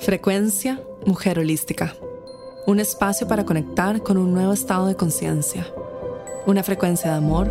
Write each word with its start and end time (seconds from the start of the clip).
Frecuencia 0.00 0.80
Mujer 1.06 1.38
Holística. 1.40 1.94
Un 2.66 2.78
espacio 2.78 3.26
para 3.26 3.44
conectar 3.44 4.02
con 4.02 4.16
un 4.16 4.32
nuevo 4.32 4.52
estado 4.52 4.86
de 4.86 4.94
conciencia. 4.94 5.66
Una 6.46 6.62
frecuencia 6.62 7.10
de 7.10 7.16
amor, 7.16 7.50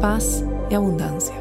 paz 0.00 0.44
y 0.70 0.74
abundancia. 0.74 1.34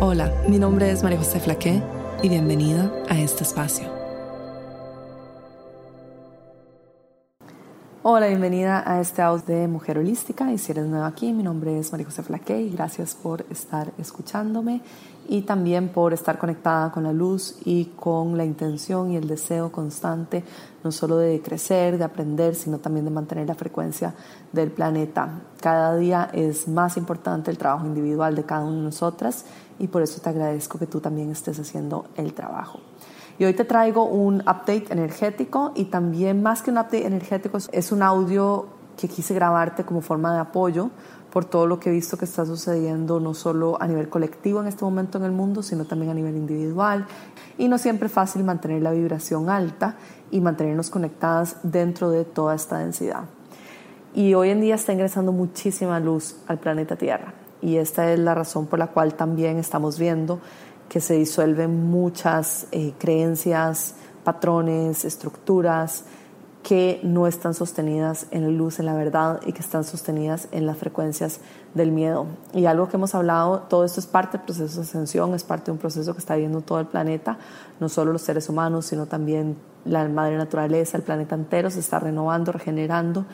Hola, 0.00 0.32
mi 0.46 0.58
nombre 0.58 0.90
es 0.90 1.02
María 1.02 1.18
José 1.18 1.40
Flaqué 1.40 1.82
y 2.22 2.28
bienvenida 2.28 2.92
a 3.08 3.18
este 3.18 3.42
espacio. 3.42 3.99
Hola, 8.02 8.28
bienvenida 8.28 8.82
a 8.90 8.98
este 9.02 9.20
audio 9.20 9.44
de 9.44 9.68
Mujer 9.68 9.98
Holística. 9.98 10.50
Y 10.50 10.56
si 10.56 10.72
eres 10.72 10.86
nueva 10.86 11.06
aquí, 11.06 11.34
mi 11.34 11.42
nombre 11.42 11.78
es 11.78 11.92
María 11.92 12.06
José 12.06 12.22
Flaqué 12.22 12.58
y 12.58 12.70
gracias 12.70 13.14
por 13.14 13.44
estar 13.50 13.92
escuchándome 13.98 14.80
y 15.28 15.42
también 15.42 15.90
por 15.90 16.14
estar 16.14 16.38
conectada 16.38 16.90
con 16.92 17.02
la 17.02 17.12
luz 17.12 17.58
y 17.62 17.92
con 17.96 18.38
la 18.38 18.46
intención 18.46 19.10
y 19.10 19.18
el 19.18 19.28
deseo 19.28 19.70
constante, 19.70 20.42
no 20.82 20.92
solo 20.92 21.18
de 21.18 21.42
crecer, 21.42 21.98
de 21.98 22.04
aprender, 22.04 22.54
sino 22.54 22.78
también 22.78 23.04
de 23.04 23.10
mantener 23.10 23.46
la 23.46 23.54
frecuencia 23.54 24.14
del 24.50 24.70
planeta. 24.70 25.42
Cada 25.60 25.94
día 25.94 26.30
es 26.32 26.68
más 26.68 26.96
importante 26.96 27.50
el 27.50 27.58
trabajo 27.58 27.84
individual 27.84 28.34
de 28.34 28.44
cada 28.44 28.64
una 28.64 28.78
de 28.78 28.82
nosotras 28.84 29.44
y 29.78 29.88
por 29.88 30.00
eso 30.00 30.22
te 30.22 30.30
agradezco 30.30 30.78
que 30.78 30.86
tú 30.86 31.00
también 31.00 31.30
estés 31.30 31.60
haciendo 31.60 32.06
el 32.16 32.32
trabajo. 32.32 32.80
Y 33.40 33.46
hoy 33.46 33.54
te 33.54 33.64
traigo 33.64 34.04
un 34.04 34.42
update 34.42 34.88
energético 34.90 35.72
y 35.74 35.86
también 35.86 36.42
más 36.42 36.60
que 36.60 36.70
un 36.70 36.76
update 36.76 37.06
energético 37.06 37.56
es 37.72 37.90
un 37.90 38.02
audio 38.02 38.66
que 38.98 39.08
quise 39.08 39.32
grabarte 39.32 39.82
como 39.82 40.02
forma 40.02 40.34
de 40.34 40.40
apoyo 40.40 40.90
por 41.32 41.46
todo 41.46 41.66
lo 41.66 41.80
que 41.80 41.88
he 41.88 41.92
visto 41.92 42.18
que 42.18 42.26
está 42.26 42.44
sucediendo 42.44 43.18
no 43.18 43.32
solo 43.32 43.80
a 43.80 43.86
nivel 43.86 44.10
colectivo 44.10 44.60
en 44.60 44.66
este 44.66 44.84
momento 44.84 45.16
en 45.16 45.24
el 45.24 45.32
mundo, 45.32 45.62
sino 45.62 45.86
también 45.86 46.10
a 46.10 46.14
nivel 46.14 46.36
individual. 46.36 47.06
Y 47.56 47.68
no 47.68 47.78
siempre 47.78 48.08
es 48.08 48.12
fácil 48.12 48.44
mantener 48.44 48.82
la 48.82 48.90
vibración 48.90 49.48
alta 49.48 49.96
y 50.30 50.42
mantenernos 50.42 50.90
conectadas 50.90 51.56
dentro 51.62 52.10
de 52.10 52.26
toda 52.26 52.54
esta 52.54 52.76
densidad. 52.76 53.24
Y 54.12 54.34
hoy 54.34 54.50
en 54.50 54.60
día 54.60 54.74
está 54.74 54.92
ingresando 54.92 55.32
muchísima 55.32 55.98
luz 55.98 56.36
al 56.46 56.58
planeta 56.58 56.96
Tierra. 56.96 57.32
Y 57.62 57.76
esta 57.76 58.12
es 58.12 58.18
la 58.18 58.34
razón 58.34 58.66
por 58.66 58.78
la 58.78 58.88
cual 58.88 59.14
también 59.14 59.56
estamos 59.56 59.98
viendo 59.98 60.40
que 60.90 61.00
se 61.00 61.14
disuelven 61.14 61.88
muchas 61.88 62.66
eh, 62.72 62.92
creencias, 62.98 63.94
patrones, 64.24 65.04
estructuras, 65.04 66.04
que 66.64 67.00
no 67.04 67.28
están 67.28 67.54
sostenidas 67.54 68.26
en 68.32 68.42
la 68.42 68.48
luz, 68.48 68.80
en 68.80 68.86
la 68.86 68.94
verdad 68.94 69.40
y 69.46 69.52
que 69.52 69.60
están 69.60 69.84
sostenidas 69.84 70.48
en 70.50 70.66
las 70.66 70.76
frecuencias 70.76 71.40
del 71.74 71.92
miedo. 71.92 72.26
Y 72.52 72.66
algo 72.66 72.88
que 72.88 72.96
hemos 72.96 73.14
hablado, 73.14 73.60
todo 73.60 73.84
esto 73.84 74.00
es 74.00 74.06
parte 74.06 74.36
del 74.36 74.44
proceso 74.44 74.80
de 74.80 74.82
ascensión, 74.82 75.32
es 75.32 75.44
parte 75.44 75.66
de 75.66 75.72
un 75.72 75.78
proceso 75.78 76.12
que 76.12 76.18
está 76.18 76.34
viviendo 76.34 76.60
todo 76.60 76.80
el 76.80 76.86
planeta, 76.86 77.38
no 77.78 77.88
solo 77.88 78.12
los 78.12 78.22
seres 78.22 78.48
humanos, 78.48 78.86
sino 78.86 79.06
también 79.06 79.56
la 79.84 80.06
madre 80.08 80.36
naturaleza, 80.36 80.98
el 80.98 81.04
planeta 81.04 81.36
entero 81.36 81.70
se 81.70 81.78
está 81.78 82.00
renovando, 82.00 82.50
regenerando 82.50 83.24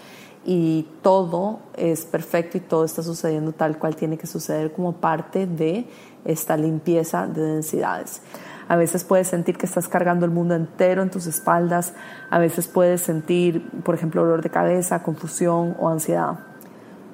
y 0.47 0.87
todo 1.03 1.59
es 1.77 2.05
perfecto 2.05 2.57
y 2.57 2.61
todo 2.61 2.85
está 2.85 3.03
sucediendo 3.03 3.51
tal 3.53 3.79
cual 3.79 3.97
tiene 3.97 4.17
que 4.17 4.29
suceder 4.29 4.73
como 4.73 4.93
parte 4.93 5.47
de 5.47 5.89
esta 6.25 6.57
limpieza 6.57 7.27
de 7.27 7.43
densidades. 7.43 8.23
A 8.69 8.77
veces 8.77 9.03
puedes 9.05 9.27
sentir 9.27 9.59
que 9.59 9.67
estás 9.67 9.89
cargando 9.89 10.25
el 10.25 10.31
mundo 10.31 10.55
entero 10.55 11.03
en 11.03 11.11
tus 11.11 11.27
espaldas. 11.27 11.95
A 12.31 12.39
veces 12.39 12.69
puedes 12.69 13.01
sentir, 13.01 13.69
por 13.83 13.97
ejemplo, 13.97 14.23
dolor 14.23 14.43
de 14.43 14.51
cabeza, 14.51 15.03
confusión 15.03 15.77
o 15.81 15.89
ansiedad. 15.89 16.39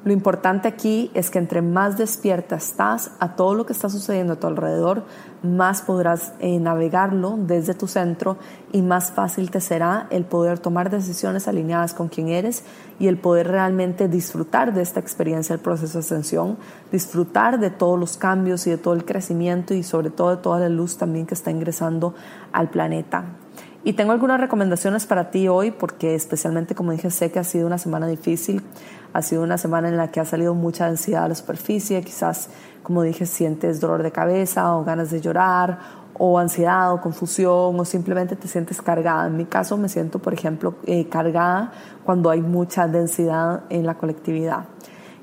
Lo 0.05 0.13
importante 0.13 0.67
aquí 0.67 1.13
es 1.15 1.31
que 1.31 1.39
entre 1.39 1.63
más 1.63 1.97
despierta 1.97 2.57
estás 2.57 3.13
a 3.21 3.37
todo 3.37 3.55
lo 3.55 3.67
que 3.67 3.73
está 3.73 3.89
sucediendo 3.89 4.33
a 4.33 4.37
tu 4.37 4.49
alrededor, 4.49 5.05
más 5.45 5.83
podrás 5.83 6.33
eh, 6.41 6.59
navegarlo 6.59 7.37
desde 7.39 7.75
tu 7.75 7.87
centro 7.87 8.37
y 8.73 8.83
más 8.83 9.13
fácil 9.13 9.53
te 9.53 9.61
será 9.61 10.09
el 10.11 10.25
poder 10.25 10.59
tomar 10.59 10.91
decisiones 10.91 11.47
alineadas 11.47 11.95
con 11.95 12.09
quien 12.09 12.29
eres 12.29 12.65
y 12.99 13.07
el 13.07 13.17
poder 13.17 13.47
realmente 13.47 14.09
disfrutar 14.09 14.75
de 14.75 14.83
esta 14.83 14.99
experiencia 14.99 15.55
del 15.55 15.63
proceso 15.63 15.99
de 15.99 16.05
ascensión, 16.05 16.59
disfrutar 16.91 17.61
de 17.61 17.71
todos 17.71 17.99
los 17.99 18.17
cambios 18.17 18.67
y 18.67 18.71
de 18.71 18.79
todo 18.79 18.95
el 18.95 19.05
crecimiento 19.05 19.73
y 19.73 19.85
sobre 19.85 20.11
todo 20.11 20.31
de 20.31 20.43
toda 20.43 20.59
la 20.59 20.69
luz 20.69 20.97
también 20.97 21.27
que 21.27 21.35
está 21.35 21.53
ingresando 21.53 22.13
al 22.53 22.71
planeta. 22.71 23.25
Y 23.85 23.95
tengo 23.95 24.13
algunas 24.13 24.41
recomendaciones 24.41 25.07
para 25.07 25.31
ti 25.31 25.49
hoy 25.49 25.73
porque 25.73 26.15
especialmente 26.15 26.77
como 26.77 26.93
dije 26.93 27.11
sé 27.11 27.33
que 27.33 27.41
ha 27.41 27.45
sido 27.45 27.67
una 27.67 27.79
semana 27.79 28.07
difícil, 28.07 28.63
ha 29.13 29.23
sido 29.23 29.43
una 29.43 29.59
semana 29.59 29.89
en 29.89 29.97
la 29.97 30.13
que 30.13 30.21
ha 30.21 30.25
salido 30.25 30.55
mucha 30.55 30.87
densidad 30.87 31.25
a 31.25 31.29
la 31.29 31.35
superficie, 31.35 32.01
quizás 32.03 32.49
como 32.85 33.03
dije 33.03 33.27
sientes 33.27 33.81
dolor 33.81 34.05
de 34.05 34.13
cabeza 34.13 34.77
o 34.77 34.85
ganas 34.85 35.11
de 35.11 35.21
llorar 35.21 35.81
o 36.15 36.39
ansiedad 36.39 36.93
o 36.93 37.01
confusión 37.01 37.81
o 37.81 37.85
simplemente 37.85 38.37
te 38.37 38.47
sientes 38.47 38.81
cargada. 38.81 39.27
En 39.27 39.37
mi 39.37 39.47
caso 39.47 39.77
me 39.77 39.89
siento 39.89 40.21
por 40.21 40.33
ejemplo 40.33 40.77
eh, 40.87 41.09
cargada 41.09 41.73
cuando 42.05 42.31
hay 42.31 42.41
mucha 42.41 42.87
densidad 42.87 43.65
en 43.69 43.85
la 43.85 43.95
colectividad. 43.95 44.67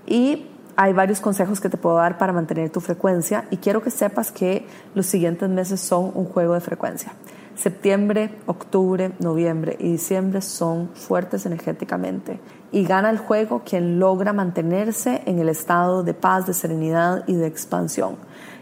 Y 0.06 0.48
hay 0.76 0.92
varios 0.92 1.22
consejos 1.22 1.62
que 1.62 1.70
te 1.70 1.78
puedo 1.78 1.96
dar 1.96 2.18
para 2.18 2.34
mantener 2.34 2.70
tu 2.72 2.82
frecuencia 2.82 3.46
y 3.52 3.58
quiero 3.58 3.82
que 3.82 3.90
sepas 3.90 4.34
que 4.34 4.68
los 4.96 5.06
siguientes 5.06 5.48
meses 5.48 5.80
son 5.80 6.12
un 6.14 6.26
juego 6.26 6.56
de 6.56 6.60
frecuencia. 6.60 7.14
Septiembre, 7.60 8.32
octubre, 8.46 9.12
noviembre 9.20 9.76
y 9.80 9.92
diciembre 9.92 10.42
son 10.42 10.92
fuertes 10.94 11.46
energéticamente 11.46 12.40
y 12.72 12.86
gana 12.86 13.10
el 13.10 13.18
juego 13.18 13.64
quien 13.66 14.00
logra 14.00 14.32
mantenerse 14.32 15.24
en 15.26 15.40
el 15.40 15.50
estado 15.50 16.04
de 16.04 16.14
paz, 16.14 16.48
de 16.48 16.54
serenidad 16.54 17.26
y 17.28 17.34
de 17.34 17.48
expansión. 17.48 18.16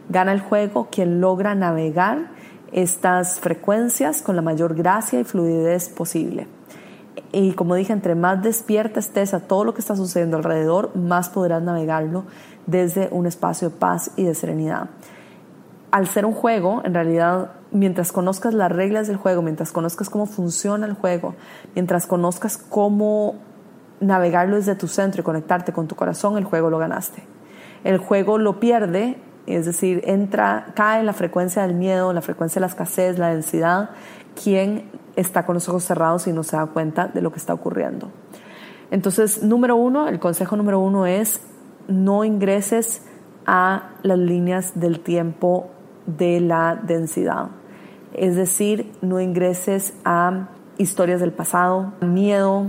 Gana 0.09 0.31
el 0.31 0.39
juego 0.39 0.87
quien 0.89 1.21
logra 1.21 1.53
navegar 1.53 2.31
estas 2.71 3.39
frecuencias 3.39 4.23
con 4.23 4.35
la 4.35 4.41
mayor 4.41 4.73
gracia 4.73 5.19
y 5.19 5.23
fluidez 5.23 5.89
posible. 5.89 6.47
Y 7.31 7.51
como 7.51 7.75
dije, 7.75 7.93
entre 7.93 8.15
más 8.15 8.41
despierta 8.41 8.99
estés 8.99 9.35
a 9.35 9.41
todo 9.41 9.63
lo 9.63 9.75
que 9.75 9.81
está 9.81 9.95
sucediendo 9.95 10.37
alrededor, 10.37 10.95
más 10.95 11.29
podrás 11.29 11.61
navegarlo 11.61 12.23
desde 12.65 13.09
un 13.11 13.27
espacio 13.27 13.69
de 13.69 13.75
paz 13.75 14.09
y 14.15 14.23
de 14.23 14.33
serenidad. 14.33 14.89
Al 15.91 16.07
ser 16.07 16.25
un 16.25 16.33
juego, 16.33 16.81
en 16.83 16.93
realidad 16.93 17.51
mientras 17.71 18.11
conozcas 18.11 18.53
las 18.53 18.71
reglas 18.71 19.07
del 19.07 19.17
juego, 19.17 19.41
mientras 19.41 19.71
conozcas 19.71 20.09
cómo 20.09 20.25
funciona 20.25 20.85
el 20.85 20.93
juego, 20.93 21.35
mientras 21.75 22.07
conozcas 22.07 22.57
cómo 22.57 23.35
navegarlo 23.99 24.55
desde 24.55 24.75
tu 24.75 24.87
centro 24.87 25.21
y 25.21 25.23
conectarte 25.23 25.73
con 25.73 25.87
tu 25.87 25.95
corazón, 25.95 26.37
el 26.37 26.43
juego 26.43 26.69
lo 26.69 26.77
ganaste. 26.77 27.23
El 27.83 27.97
juego 27.97 28.37
lo 28.37 28.59
pierde, 28.59 29.17
es 29.45 29.65
decir, 29.65 30.01
entra, 30.05 30.67
cae 30.75 30.99
en 30.99 31.05
la 31.05 31.13
frecuencia 31.13 31.61
del 31.61 31.73
miedo, 31.73 32.11
la 32.13 32.21
frecuencia 32.21 32.59
de 32.59 32.61
la 32.61 32.67
escasez, 32.67 33.17
la 33.17 33.29
densidad, 33.29 33.91
quien 34.41 34.89
está 35.15 35.45
con 35.45 35.55
los 35.55 35.67
ojos 35.69 35.83
cerrados 35.83 36.27
y 36.27 36.33
no 36.33 36.43
se 36.43 36.57
da 36.57 36.65
cuenta 36.67 37.07
de 37.07 37.21
lo 37.21 37.31
que 37.31 37.39
está 37.39 37.53
ocurriendo. 37.53 38.11
Entonces, 38.91 39.43
número 39.43 39.75
uno, 39.75 40.07
el 40.07 40.19
consejo 40.19 40.55
número 40.55 40.79
uno 40.79 41.05
es 41.05 41.41
no 41.87 42.23
ingreses 42.23 43.01
a 43.45 43.91
las 44.03 44.17
líneas 44.17 44.79
del 44.79 44.99
tiempo 44.99 45.69
de 46.07 46.39
la 46.39 46.75
densidad. 46.75 47.49
Es 48.13 48.35
decir, 48.35 48.91
no 49.01 49.21
ingreses 49.21 49.93
a 50.03 50.49
historias 50.79 51.19
del 51.19 51.31
pasado, 51.31 51.93
miedo, 52.01 52.65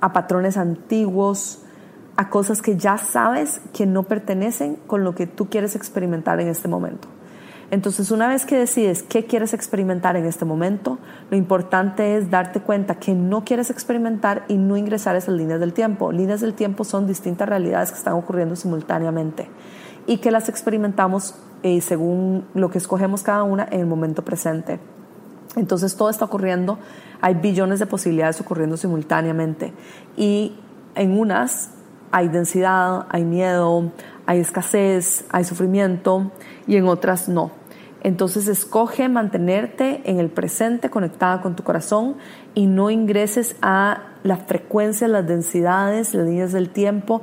a 0.00 0.12
patrones 0.12 0.56
antiguos, 0.56 1.62
a 2.16 2.30
cosas 2.30 2.62
que 2.62 2.76
ya 2.76 2.96
sabes 2.96 3.60
que 3.74 3.86
no 3.86 4.04
pertenecen 4.04 4.76
con 4.86 5.04
lo 5.04 5.14
que 5.14 5.26
tú 5.26 5.48
quieres 5.50 5.76
experimentar 5.76 6.40
en 6.40 6.48
este 6.48 6.68
momento. 6.68 7.08
Entonces, 7.70 8.12
una 8.12 8.28
vez 8.28 8.46
que 8.46 8.56
decides 8.56 9.02
qué 9.02 9.24
quieres 9.24 9.52
experimentar 9.52 10.16
en 10.16 10.24
este 10.24 10.44
momento, 10.44 10.98
lo 11.30 11.36
importante 11.36 12.16
es 12.16 12.30
darte 12.30 12.60
cuenta 12.60 12.94
que 12.94 13.12
no 13.12 13.44
quieres 13.44 13.70
experimentar 13.70 14.44
y 14.46 14.56
no 14.56 14.76
ingresar 14.76 15.16
a 15.16 15.18
esas 15.18 15.34
líneas 15.34 15.58
del 15.58 15.72
tiempo. 15.72 16.12
Líneas 16.12 16.40
del 16.40 16.54
tiempo 16.54 16.84
son 16.84 17.08
distintas 17.08 17.48
realidades 17.48 17.90
que 17.90 17.98
están 17.98 18.14
ocurriendo 18.14 18.54
simultáneamente 18.54 19.48
y 20.06 20.18
que 20.18 20.30
las 20.30 20.48
experimentamos 20.48 21.34
eh, 21.62 21.80
según 21.80 22.44
lo 22.54 22.70
que 22.70 22.78
escogemos 22.78 23.22
cada 23.22 23.42
una 23.42 23.66
en 23.70 23.80
el 23.80 23.86
momento 23.86 24.24
presente. 24.24 24.78
Entonces 25.56 25.96
todo 25.96 26.10
está 26.10 26.26
ocurriendo, 26.26 26.78
hay 27.20 27.34
billones 27.34 27.78
de 27.78 27.86
posibilidades 27.86 28.40
ocurriendo 28.40 28.76
simultáneamente 28.76 29.72
y 30.16 30.54
en 30.94 31.18
unas 31.18 31.70
hay 32.12 32.28
densidad, 32.28 33.06
hay 33.08 33.24
miedo, 33.24 33.90
hay 34.26 34.40
escasez, 34.40 35.24
hay 35.30 35.44
sufrimiento 35.44 36.30
y 36.66 36.76
en 36.76 36.86
otras 36.88 37.28
no. 37.28 37.50
Entonces 38.02 38.46
escoge 38.46 39.08
mantenerte 39.08 40.02
en 40.04 40.20
el 40.20 40.28
presente 40.28 40.90
conectada 40.90 41.40
con 41.40 41.56
tu 41.56 41.64
corazón 41.64 42.16
y 42.54 42.66
no 42.66 42.90
ingreses 42.90 43.56
a 43.62 44.12
la 44.22 44.36
frecuencia, 44.36 45.08
las 45.08 45.26
densidades, 45.26 46.14
las 46.14 46.26
líneas 46.26 46.52
del 46.52 46.70
tiempo 46.70 47.22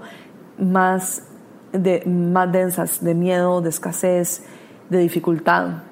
más 0.58 1.24
de, 1.74 2.04
más 2.06 2.52
densas, 2.52 3.04
de 3.04 3.14
miedo, 3.14 3.62
de 3.62 3.70
escasez, 3.70 4.44
de 4.90 5.00
dificultad. 5.00 5.84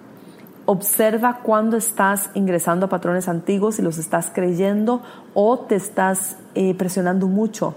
Observa 0.66 1.40
cuando 1.44 1.76
estás 1.76 2.30
ingresando 2.34 2.86
a 2.86 2.90
patrones 2.90 3.28
antiguos 3.28 3.80
y 3.80 3.82
los 3.82 3.98
estás 3.98 4.32
creyendo 4.34 5.02
o 5.34 5.60
te 5.60 5.76
estás 5.76 6.38
eh, 6.56 6.76
presionando 6.76 7.28
mucho 7.28 7.76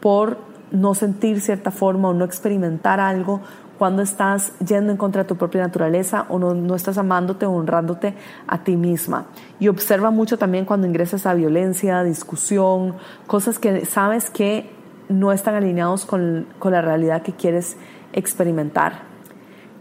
por 0.00 0.38
no 0.72 0.94
sentir 0.94 1.40
cierta 1.40 1.70
forma 1.70 2.08
o 2.08 2.14
no 2.14 2.24
experimentar 2.24 2.98
algo 2.98 3.40
cuando 3.78 4.02
estás 4.02 4.52
yendo 4.64 4.92
en 4.92 4.96
contra 4.96 5.22
de 5.22 5.28
tu 5.28 5.36
propia 5.36 5.60
naturaleza 5.60 6.26
o 6.28 6.38
no, 6.38 6.54
no 6.54 6.74
estás 6.74 6.98
amándote 6.98 7.46
o 7.46 7.52
honrándote 7.52 8.14
a 8.46 8.62
ti 8.62 8.76
misma. 8.76 9.26
Y 9.58 9.68
observa 9.68 10.10
mucho 10.10 10.38
también 10.38 10.64
cuando 10.64 10.86
ingresas 10.86 11.26
a 11.26 11.34
violencia, 11.34 12.02
discusión, 12.04 12.94
cosas 13.26 13.58
que 13.58 13.84
sabes 13.84 14.30
que 14.30 14.70
no 15.12 15.32
están 15.32 15.54
alineados 15.54 16.06
con, 16.06 16.46
con 16.58 16.72
la 16.72 16.82
realidad 16.82 17.22
que 17.22 17.32
quieres 17.32 17.76
experimentar. 18.12 19.02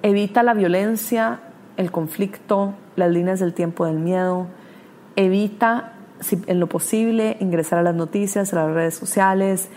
Evita 0.01 0.43
la 0.43 0.53
violencia, 0.53 1.39
el 1.77 1.91
conflicto, 1.91 2.73
las 2.95 3.11
líneas 3.11 3.39
del 3.39 3.53
tiempo 3.53 3.85
del 3.85 3.99
miedo. 3.99 4.47
Evita, 5.15 5.93
si, 6.19 6.41
en 6.47 6.59
lo 6.59 6.67
posible, 6.67 7.37
ingresar 7.39 7.79
a 7.79 7.83
las 7.83 7.95
noticias, 7.95 8.53
a 8.53 8.65
las 8.65 8.73
redes 8.73 8.95
sociales. 8.95 9.69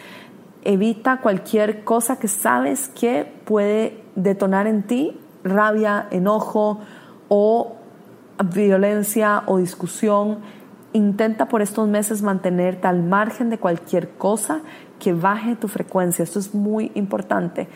Evita 0.63 1.21
cualquier 1.21 1.85
cosa 1.85 2.19
que 2.19 2.29
sabes 2.29 2.89
que 2.89 3.31
puede 3.45 4.03
detonar 4.15 4.67
en 4.67 4.83
ti 4.83 5.21
rabia, 5.45 6.09
enojo 6.11 6.81
o 7.29 7.77
violencia 8.53 9.45
o 9.47 9.59
discusión. 9.59 10.39
Intenta 10.95 11.49
por 11.49 11.61
estos 11.61 11.89
meses 11.89 12.23
mantenerte 12.23 12.87
al 12.87 13.03
margen 13.03 13.51
de 13.51 13.59
cualquier 13.59 14.11
cosa 14.11 14.61
que 14.99 15.13
baje 15.13 15.57
tu 15.57 15.69
frecuencia. 15.69 16.23
Esto 16.23 16.39
es 16.39 16.55
muy 16.55 16.93
importante. 16.95 17.69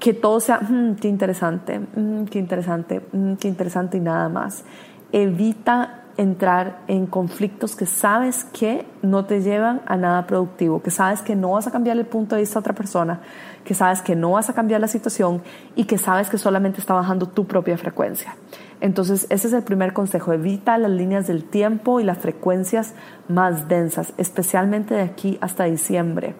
Que 0.00 0.12
todo 0.12 0.40
sea, 0.40 0.58
mm, 0.58 0.96
qué 0.96 1.06
interesante, 1.06 1.78
mm, 1.78 2.24
qué 2.24 2.38
interesante, 2.40 3.00
mm, 3.12 3.34
qué 3.34 3.46
interesante 3.46 3.96
y 3.98 4.00
nada 4.00 4.28
más. 4.28 4.64
Evita 5.12 6.01
entrar 6.16 6.80
en 6.88 7.06
conflictos 7.06 7.74
que 7.74 7.86
sabes 7.86 8.44
que 8.44 8.86
no 9.02 9.24
te 9.24 9.40
llevan 9.40 9.80
a 9.86 9.96
nada 9.96 10.26
productivo, 10.26 10.82
que 10.82 10.90
sabes 10.90 11.22
que 11.22 11.34
no 11.34 11.52
vas 11.52 11.66
a 11.66 11.70
cambiar 11.70 11.96
el 11.96 12.06
punto 12.06 12.34
de 12.34 12.42
vista 12.42 12.54
de 12.54 12.60
otra 12.60 12.74
persona, 12.74 13.20
que 13.64 13.74
sabes 13.74 14.02
que 14.02 14.16
no 14.16 14.32
vas 14.32 14.50
a 14.50 14.54
cambiar 14.54 14.80
la 14.80 14.88
situación 14.88 15.42
y 15.76 15.84
que 15.84 15.98
sabes 15.98 16.28
que 16.28 16.38
solamente 16.38 16.80
está 16.80 16.94
bajando 16.94 17.26
tu 17.28 17.46
propia 17.46 17.78
frecuencia. 17.78 18.36
Entonces, 18.80 19.26
ese 19.30 19.46
es 19.46 19.52
el 19.52 19.62
primer 19.62 19.92
consejo. 19.92 20.32
Evita 20.32 20.76
las 20.78 20.90
líneas 20.90 21.26
del 21.26 21.44
tiempo 21.44 22.00
y 22.00 22.04
las 22.04 22.18
frecuencias 22.18 22.94
más 23.28 23.68
densas, 23.68 24.12
especialmente 24.18 24.94
de 24.94 25.02
aquí 25.02 25.38
hasta 25.40 25.64
diciembre. 25.64 26.34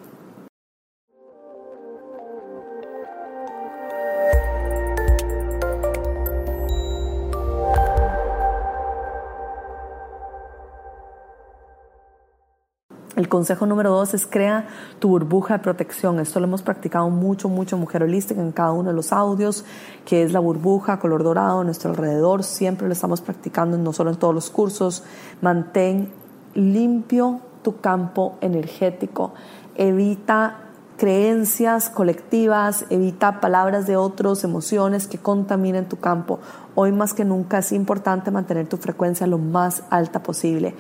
Consejo 13.32 13.64
número 13.64 13.90
dos 13.92 14.12
es 14.12 14.26
crea 14.26 14.66
tu 14.98 15.08
burbuja 15.08 15.54
de 15.54 15.60
protección. 15.60 16.20
Esto 16.20 16.38
lo 16.38 16.44
hemos 16.44 16.60
practicado 16.60 17.08
mucho, 17.08 17.48
mucho 17.48 17.78
Mujer 17.78 18.02
Holística 18.02 18.42
en 18.42 18.52
cada 18.52 18.72
uno 18.72 18.90
de 18.90 18.94
los 18.94 19.10
audios, 19.10 19.64
que 20.04 20.22
es 20.22 20.32
la 20.34 20.38
burbuja 20.38 20.98
color 20.98 21.24
dorado 21.24 21.60
a 21.60 21.64
nuestro 21.64 21.92
alrededor. 21.92 22.44
Siempre 22.44 22.86
lo 22.88 22.92
estamos 22.92 23.22
practicando, 23.22 23.78
no 23.78 23.94
solo 23.94 24.10
en 24.10 24.16
todos 24.16 24.34
los 24.34 24.50
cursos. 24.50 25.02
Mantén 25.40 26.12
limpio 26.54 27.40
tu 27.62 27.80
campo 27.80 28.36
energético. 28.42 29.32
Evita 29.76 30.58
creencias 30.98 31.88
colectivas, 31.88 32.84
evita 32.90 33.40
palabras 33.40 33.86
de 33.86 33.96
otros, 33.96 34.44
emociones 34.44 35.06
que 35.06 35.16
contaminen 35.16 35.88
tu 35.88 35.96
campo. 35.96 36.38
Hoy 36.74 36.92
más 36.92 37.14
que 37.14 37.24
nunca 37.24 37.58
es 37.58 37.72
importante 37.72 38.30
mantener 38.30 38.68
tu 38.68 38.76
frecuencia 38.76 39.26
lo 39.26 39.38
más 39.38 39.84
alta 39.88 40.22
posible 40.22 40.74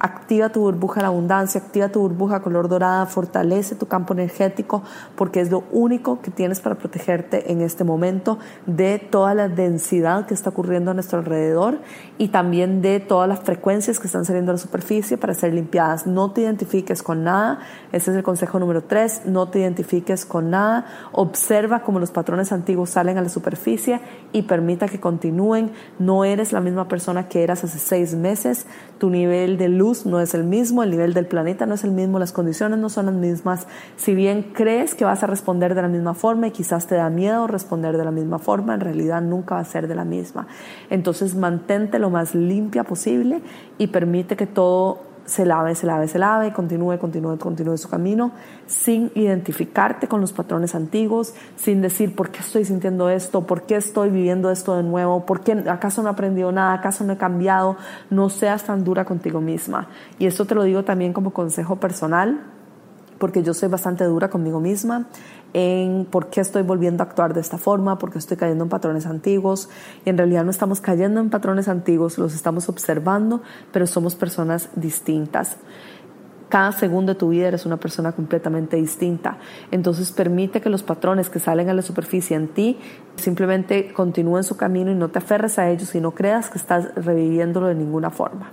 activa 0.00 0.48
tu 0.50 0.60
burbuja 0.60 1.00
de 1.00 1.06
abundancia, 1.06 1.60
activa 1.60 1.88
tu 1.88 2.00
burbuja 2.00 2.40
color 2.40 2.68
dorada, 2.68 3.06
fortalece 3.06 3.74
tu 3.74 3.86
campo 3.86 4.14
energético 4.14 4.82
porque 5.16 5.40
es 5.40 5.50
lo 5.50 5.64
único 5.72 6.20
que 6.20 6.30
tienes 6.30 6.60
para 6.60 6.76
protegerte 6.76 7.52
en 7.52 7.60
este 7.60 7.84
momento 7.84 8.38
de 8.66 8.98
toda 8.98 9.34
la 9.34 9.48
densidad 9.48 10.26
que 10.26 10.34
está 10.34 10.50
ocurriendo 10.50 10.90
a 10.90 10.94
nuestro 10.94 11.18
alrededor 11.18 11.78
y 12.18 12.28
también 12.28 12.82
de 12.82 13.00
todas 13.00 13.28
las 13.28 13.40
frecuencias 13.40 13.98
que 13.98 14.06
están 14.06 14.24
saliendo 14.24 14.52
a 14.52 14.54
la 14.54 14.58
superficie 14.58 15.16
para 15.16 15.34
ser 15.34 15.54
limpiadas. 15.54 16.06
No 16.06 16.32
te 16.32 16.42
identifiques 16.42 17.02
con 17.02 17.24
nada, 17.24 17.60
ese 17.92 18.10
es 18.10 18.16
el 18.16 18.22
consejo 18.22 18.58
número 18.58 18.82
tres, 18.82 19.22
no 19.24 19.48
te 19.48 19.60
identifiques 19.60 20.24
con 20.24 20.50
nada, 20.50 20.86
observa 21.12 21.80
cómo 21.80 21.98
los 21.98 22.10
patrones 22.10 22.52
antiguos 22.52 22.90
salen 22.90 23.18
a 23.18 23.22
la 23.22 23.28
superficie 23.28 24.00
y 24.32 24.42
permita 24.42 24.88
que 24.88 25.00
continúen. 25.00 25.72
No 25.98 26.24
eres 26.24 26.52
la 26.52 26.60
misma 26.60 26.88
persona 26.88 27.28
que 27.28 27.42
eras 27.42 27.64
hace 27.64 27.78
seis 27.78 28.14
meses, 28.14 28.66
tu 28.98 29.10
nivel 29.10 29.58
de 29.58 29.68
luz 29.68 30.06
no 30.06 30.20
es 30.20 30.34
el 30.34 30.44
mismo, 30.44 30.82
el 30.82 30.90
nivel 30.90 31.14
del 31.14 31.26
planeta 31.26 31.66
no 31.66 31.74
es 31.74 31.84
el 31.84 31.92
mismo, 31.92 32.18
las 32.18 32.32
condiciones 32.32 32.78
no 32.78 32.88
son 32.88 33.06
las 33.06 33.14
mismas. 33.14 33.66
Si 33.96 34.14
bien 34.14 34.50
crees 34.52 34.94
que 34.94 35.04
vas 35.04 35.22
a 35.22 35.26
responder 35.26 35.74
de 35.74 35.82
la 35.82 35.88
misma 35.88 36.14
forma 36.14 36.48
y 36.48 36.50
quizás 36.50 36.86
te 36.86 36.96
da 36.96 37.08
miedo 37.10 37.46
responder 37.46 37.96
de 37.96 38.04
la 38.04 38.10
misma 38.10 38.38
forma, 38.38 38.74
en 38.74 38.80
realidad 38.80 39.22
nunca 39.22 39.56
va 39.56 39.60
a 39.60 39.64
ser 39.64 39.88
de 39.88 39.94
la 39.94 40.04
misma. 40.04 40.46
Entonces 40.90 41.34
mantente 41.34 41.98
lo 41.98 42.10
más 42.10 42.34
limpia 42.34 42.84
posible 42.84 43.40
y 43.78 43.88
permite 43.88 44.36
que 44.36 44.46
todo 44.46 45.07
se 45.28 45.44
lave, 45.44 45.74
se 45.74 45.86
lave, 45.86 46.08
se 46.08 46.18
lave, 46.18 46.54
continúe, 46.54 46.98
continúe, 46.98 47.36
continúe 47.36 47.76
su 47.76 47.88
camino, 47.88 48.32
sin 48.66 49.12
identificarte 49.14 50.08
con 50.08 50.22
los 50.22 50.32
patrones 50.32 50.74
antiguos, 50.74 51.34
sin 51.54 51.82
decir 51.82 52.16
por 52.16 52.30
qué 52.30 52.38
estoy 52.40 52.64
sintiendo 52.64 53.10
esto, 53.10 53.46
por 53.46 53.62
qué 53.62 53.76
estoy 53.76 54.08
viviendo 54.08 54.50
esto 54.50 54.74
de 54.74 54.82
nuevo, 54.82 55.26
por 55.26 55.42
qué 55.42 55.52
acaso 55.68 56.02
no 56.02 56.08
he 56.08 56.12
aprendido 56.12 56.50
nada, 56.50 56.72
acaso 56.72 57.04
no 57.04 57.12
he 57.12 57.18
cambiado, 57.18 57.76
no 58.08 58.30
seas 58.30 58.64
tan 58.64 58.84
dura 58.84 59.04
contigo 59.04 59.42
misma. 59.42 59.88
Y 60.18 60.24
esto 60.24 60.46
te 60.46 60.54
lo 60.54 60.62
digo 60.62 60.82
también 60.84 61.12
como 61.12 61.34
consejo 61.34 61.76
personal, 61.76 62.40
porque 63.18 63.42
yo 63.42 63.52
soy 63.52 63.68
bastante 63.68 64.04
dura 64.04 64.30
conmigo 64.30 64.60
misma 64.60 65.08
en 65.54 66.06
por 66.10 66.28
qué 66.28 66.40
estoy 66.40 66.62
volviendo 66.62 67.02
a 67.02 67.06
actuar 67.06 67.34
de 67.34 67.40
esta 67.40 67.58
forma, 67.58 67.98
por 67.98 68.12
qué 68.12 68.18
estoy 68.18 68.36
cayendo 68.36 68.64
en 68.64 68.70
patrones 68.70 69.06
antiguos. 69.06 69.68
Y 70.04 70.10
en 70.10 70.18
realidad 70.18 70.44
no 70.44 70.50
estamos 70.50 70.80
cayendo 70.80 71.20
en 71.20 71.30
patrones 71.30 71.68
antiguos, 71.68 72.18
los 72.18 72.34
estamos 72.34 72.68
observando, 72.68 73.42
pero 73.72 73.86
somos 73.86 74.14
personas 74.14 74.68
distintas. 74.74 75.56
Cada 76.48 76.72
segundo 76.72 77.12
de 77.12 77.18
tu 77.18 77.28
vida 77.28 77.48
eres 77.48 77.66
una 77.66 77.76
persona 77.76 78.12
completamente 78.12 78.76
distinta. 78.76 79.36
Entonces 79.70 80.12
permite 80.12 80.62
que 80.62 80.70
los 80.70 80.82
patrones 80.82 81.28
que 81.28 81.40
salen 81.40 81.68
a 81.68 81.74
la 81.74 81.82
superficie 81.82 82.36
en 82.36 82.48
ti 82.48 82.78
simplemente 83.16 83.92
continúen 83.92 84.44
su 84.44 84.56
camino 84.56 84.90
y 84.90 84.94
no 84.94 85.08
te 85.08 85.18
aferres 85.18 85.58
a 85.58 85.68
ellos 85.68 85.94
y 85.94 86.00
no 86.00 86.12
creas 86.12 86.48
que 86.48 86.56
estás 86.56 86.94
reviviéndolo 86.94 87.66
de 87.66 87.74
ninguna 87.74 88.10
forma. 88.10 88.50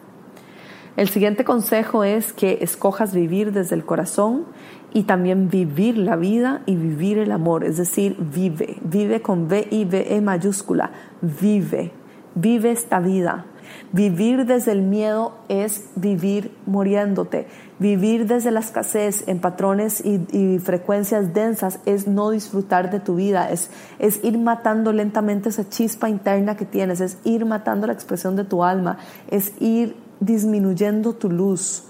El 0.97 1.09
siguiente 1.09 1.44
consejo 1.44 2.06
es 2.06 2.31
que 2.31 2.59
escojas 2.62 3.13
vivir 3.13 3.51
desde 3.51 3.75
el 3.75 3.86
corazón 3.86 4.45
y 4.94 5.03
también 5.03 5.50
vivir 5.50 5.97
la 5.97 6.15
vida 6.15 6.62
y 6.65 6.75
vivir 6.77 7.18
el 7.18 7.33
amor, 7.33 7.65
es 7.65 7.75
decir, 7.75 8.15
vive, 8.18 8.77
vive 8.81 9.21
con 9.21 9.47
V-I-V-E 9.47 10.21
mayúscula, 10.21 10.92
vive, 11.21 11.92
vive 12.33 12.71
esta 12.71 13.01
vida. 13.01 13.45
Vivir 13.92 14.45
desde 14.45 14.71
el 14.71 14.83
miedo 14.83 15.33
es 15.50 15.89
vivir 15.95 16.56
muriéndote. 16.65 17.48
Vivir 17.77 18.25
desde 18.25 18.51
la 18.51 18.62
escasez 18.62 19.27
en 19.27 19.39
patrones 19.39 20.01
y, 20.05 20.60
frecuencias 20.60 21.34
densas 21.34 21.79
es 21.86 22.08
no 22.08 22.29
disfrutar 22.29 22.89
de 22.89 23.01
tu 23.01 23.15
vida, 23.15 23.50
es, 23.51 23.69
es 24.00 24.24
ir 24.24 24.38
matando 24.38 24.93
lentamente 24.93 25.50
esa 25.50 25.67
chispa 25.67 26.08
interna 26.08 26.55
que 26.55 26.65
tienes, 26.65 27.01
es 27.01 27.17
ir 27.25 27.46
matando 27.46 27.86
la 27.88 27.93
expresión 27.93 28.38
de 28.38 28.46
tu 28.46 28.63
alma, 28.63 28.98
es 29.29 29.51
ir 29.60 30.04
disminuyendo 30.19 31.13
tu 31.13 31.29
luz. 31.29 31.84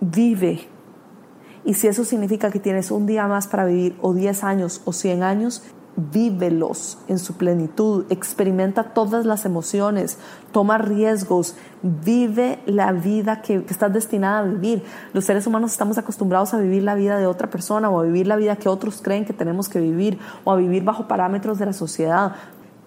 Vive. 0.00 0.68
Y 1.64 1.74
si 1.74 1.88
eso 1.88 2.04
significa 2.04 2.50
que 2.50 2.60
tienes 2.60 2.90
un 2.90 3.06
día 3.06 3.26
más 3.26 3.48
para 3.48 3.64
vivir, 3.64 3.96
o 4.00 4.14
10 4.14 4.44
años, 4.44 4.82
o 4.84 4.92
100 4.92 5.22
años, 5.22 5.62
vívelos 5.96 6.98
en 7.08 7.18
su 7.18 7.36
plenitud, 7.36 8.04
experimenta 8.10 8.92
todas 8.92 9.24
las 9.24 9.46
emociones, 9.46 10.18
toma 10.52 10.78
riesgos, 10.78 11.56
vive 11.82 12.60
la 12.66 12.92
vida 12.92 13.40
que, 13.40 13.64
que, 13.64 13.72
estás 13.72 13.92
destinada 13.92 14.40
a 14.40 14.42
vivir. 14.44 14.82
Los 15.14 15.24
seres 15.24 15.46
humanos 15.46 15.72
estamos 15.72 15.96
acostumbrados 15.96 16.52
a 16.52 16.58
vivir 16.58 16.82
la 16.82 16.94
vida 16.94 17.18
de 17.18 17.26
otra 17.26 17.48
persona 17.48 17.88
o 17.88 18.00
a 18.00 18.04
vivir 18.04 18.26
la 18.26 18.36
vida 18.36 18.56
que 18.56 18.68
otros 18.68 19.00
creen 19.02 19.24
que 19.24 19.32
tenemos 19.32 19.68
que 19.68 19.80
vivir 19.80 20.18
o 20.44 20.52
a 20.52 20.56
vivir 20.56 20.84
bajo 20.84 21.08
parámetros 21.08 21.58
de 21.58 21.66
la 21.66 21.72
sociedad. 21.72 22.32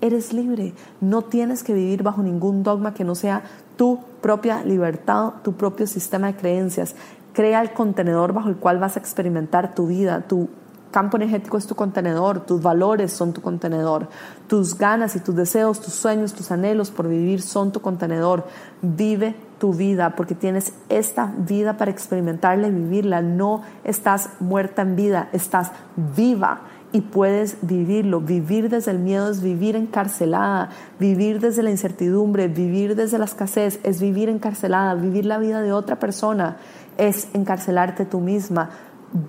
Eres 0.02 0.32
libre, 0.32 0.74
no 1.02 1.24
tienes 1.24 1.64
que 1.64 1.74
vivir 1.74 2.04
bajo 2.04 2.24
ningún 2.24 2.64
dogma 2.64 2.94
que 2.94 3.04
no 3.04 3.16
sea 3.16 3.44
tu 3.76 4.00
propia 4.22 4.64
libertad, 4.64 5.34
tu 5.44 5.54
propio 5.54 5.88
sistema 5.88 6.28
de 6.28 6.36
creencias. 6.36 6.96
Crea 7.34 7.62
el 7.62 7.74
contenedor 7.74 8.34
bajo 8.34 8.50
el 8.50 8.56
cual 8.56 8.80
vas 8.80 8.96
a 8.96 9.00
experimentar 9.00 9.76
tu 9.76 9.88
vida, 9.88 10.22
tu 10.22 10.48
campo 10.92 11.18
energético 11.18 11.58
es 11.58 11.68
tu 11.68 11.76
contenedor, 11.76 12.42
tus 12.42 12.62
valores 12.62 13.12
son 13.12 13.34
tu 13.34 13.42
contenedor, 13.42 14.08
tus 14.48 14.78
ganas 14.78 15.16
y 15.16 15.20
tus 15.20 15.36
deseos, 15.36 15.80
tus 15.80 15.94
sueños, 15.94 16.34
tus 16.34 16.52
anhelos 16.52 16.92
por 16.92 17.08
vivir 17.08 17.42
son 17.42 17.72
tu 17.72 17.82
contenedor. 17.82 18.46
Vive 18.82 19.36
tu 19.60 19.74
vida 19.74 20.16
porque 20.16 20.36
tienes 20.36 20.74
esta 20.88 21.34
vida 21.38 21.78
para 21.78 21.92
experimentarla 21.92 22.68
y 22.68 22.72
vivirla. 22.72 23.22
No 23.22 23.62
estás 23.84 24.30
muerta 24.40 24.82
en 24.82 24.96
vida, 24.96 25.30
estás 25.34 25.72
viva 26.16 26.62
y 26.92 27.02
puedes 27.02 27.58
vivirlo. 27.62 28.22
Vivir 28.22 28.70
desde 28.70 28.92
el 28.92 29.00
miedo 29.00 29.30
es 29.30 29.42
vivir 29.42 29.76
encarcelada, 29.76 30.70
vivir 31.00 31.40
desde 31.40 31.64
la 31.64 31.72
incertidumbre, 31.72 32.48
vivir 32.48 32.96
desde 32.96 33.18
la 33.18 33.26
escasez 33.26 33.80
es 33.84 34.02
vivir 34.02 34.30
encarcelada, 34.30 34.96
vivir 34.96 35.26
la 35.26 35.38
vida 35.38 35.62
de 35.62 35.72
otra 35.72 36.00
persona 36.00 36.58
es 36.98 37.30
encarcelarte 37.34 38.06
tú 38.06 38.20
misma. 38.20 38.70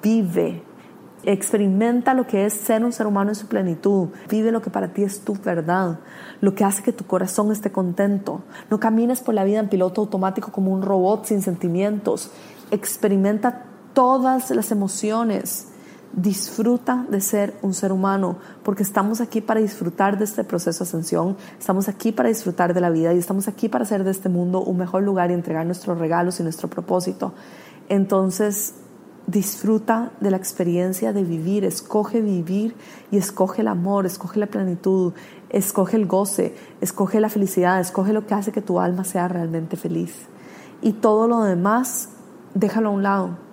Vive, 0.02 0.62
Experimenta 1.22 2.14
lo 2.14 2.26
que 2.26 2.46
es 2.46 2.54
ser 2.54 2.82
un 2.82 2.92
ser 2.92 3.06
humano 3.06 3.30
en 3.30 3.34
su 3.34 3.46
plenitud. 3.46 4.08
Vive 4.30 4.52
lo 4.52 4.62
que 4.62 4.70
para 4.70 4.88
ti 4.88 5.02
es 5.02 5.20
tu 5.20 5.34
verdad, 5.34 6.00
lo 6.40 6.54
que 6.54 6.64
hace 6.64 6.82
que 6.82 6.94
tu 6.94 7.04
corazón 7.06 7.52
esté 7.52 7.70
contento. 7.70 8.42
No 8.70 8.80
camines 8.80 9.20
por 9.20 9.34
la 9.34 9.44
vida 9.44 9.58
en 9.58 9.68
piloto 9.68 10.00
automático 10.00 10.50
como 10.50 10.72
un 10.72 10.80
robot 10.80 11.26
sin 11.26 11.42
sentimientos. 11.42 12.30
Experimenta 12.70 13.64
todas 13.92 14.50
las 14.50 14.70
emociones. 14.70 15.69
Disfruta 16.12 17.06
de 17.08 17.20
ser 17.20 17.56
un 17.62 17.72
ser 17.72 17.92
humano, 17.92 18.36
porque 18.64 18.82
estamos 18.82 19.20
aquí 19.20 19.40
para 19.40 19.60
disfrutar 19.60 20.18
de 20.18 20.24
este 20.24 20.42
proceso 20.42 20.82
de 20.82 20.88
ascensión, 20.88 21.36
estamos 21.58 21.88
aquí 21.88 22.10
para 22.10 22.28
disfrutar 22.28 22.74
de 22.74 22.80
la 22.80 22.90
vida 22.90 23.14
y 23.14 23.18
estamos 23.18 23.46
aquí 23.46 23.68
para 23.68 23.84
hacer 23.84 24.02
de 24.02 24.10
este 24.10 24.28
mundo 24.28 24.60
un 24.60 24.76
mejor 24.76 25.04
lugar 25.04 25.30
y 25.30 25.34
entregar 25.34 25.64
nuestros 25.66 25.98
regalos 25.98 26.40
y 26.40 26.42
nuestro 26.42 26.68
propósito. 26.68 27.32
Entonces, 27.88 28.74
disfruta 29.26 30.10
de 30.20 30.30
la 30.30 30.36
experiencia 30.36 31.12
de 31.12 31.22
vivir, 31.22 31.64
escoge 31.64 32.20
vivir 32.20 32.74
y 33.10 33.16
escoge 33.16 33.62
el 33.62 33.68
amor, 33.68 34.06
escoge 34.06 34.40
la 34.40 34.46
plenitud, 34.46 35.12
escoge 35.48 35.96
el 35.96 36.06
goce, 36.06 36.54
escoge 36.80 37.20
la 37.20 37.28
felicidad, 37.28 37.80
escoge 37.80 38.12
lo 38.12 38.26
que 38.26 38.34
hace 38.34 38.52
que 38.52 38.62
tu 38.62 38.80
alma 38.80 39.04
sea 39.04 39.28
realmente 39.28 39.76
feliz. 39.76 40.14
Y 40.82 40.94
todo 40.94 41.28
lo 41.28 41.42
demás, 41.42 42.08
déjalo 42.54 42.88
a 42.88 42.92
un 42.92 43.02
lado. 43.02 43.49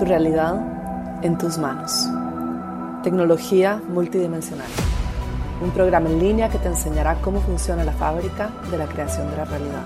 Tu 0.00 0.06
realidad 0.06 0.54
en 1.22 1.36
tus 1.36 1.58
manos. 1.58 2.08
Tecnología 3.02 3.82
multidimensional. 3.86 4.66
Un 5.60 5.72
programa 5.72 6.08
en 6.08 6.18
línea 6.18 6.48
que 6.48 6.56
te 6.56 6.68
enseñará 6.68 7.16
cómo 7.16 7.42
funciona 7.42 7.84
la 7.84 7.92
fábrica 7.92 8.48
de 8.70 8.78
la 8.78 8.86
creación 8.86 9.30
de 9.30 9.36
la 9.36 9.44
realidad 9.44 9.82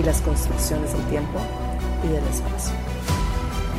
y 0.00 0.02
las 0.02 0.20
construcciones 0.20 0.92
del 0.92 1.02
tiempo 1.04 1.38
y 2.02 2.08
del 2.08 2.24
espacio. 2.24 2.74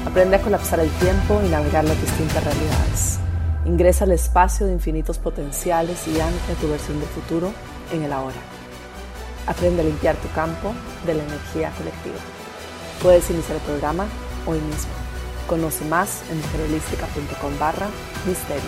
Aprende 0.08 0.38
a 0.38 0.42
colapsar 0.42 0.80
el 0.80 0.90
tiempo 0.92 1.42
y 1.46 1.50
navegar 1.50 1.84
las 1.84 2.00
distintas 2.00 2.46
realidades. 2.46 3.20
Ingresa 3.66 4.06
al 4.06 4.14
espacio 4.14 4.68
de 4.68 4.72
infinitos 4.72 5.18
potenciales 5.18 6.08
y 6.08 6.12
ancla 6.22 6.56
tu 6.62 6.70
versión 6.70 6.98
del 6.98 7.10
futuro 7.10 7.52
en 7.92 8.04
el 8.04 8.14
ahora. 8.14 8.40
Aprende 9.48 9.82
a 9.82 9.84
limpiar 9.84 10.16
tu 10.16 10.30
campo 10.30 10.72
de 11.06 11.14
la 11.14 11.24
energía 11.24 11.72
colectiva. 11.78 12.43
Puedes 13.04 13.30
iniciar 13.30 13.58
el 13.58 13.64
programa 13.64 14.08
hoy 14.46 14.60
mismo. 14.62 14.94
Conoce 15.46 15.84
más 15.84 16.24
en 16.32 16.38
mujerholística.com 16.38 17.60
barra 17.60 17.88
misterio. 18.26 18.64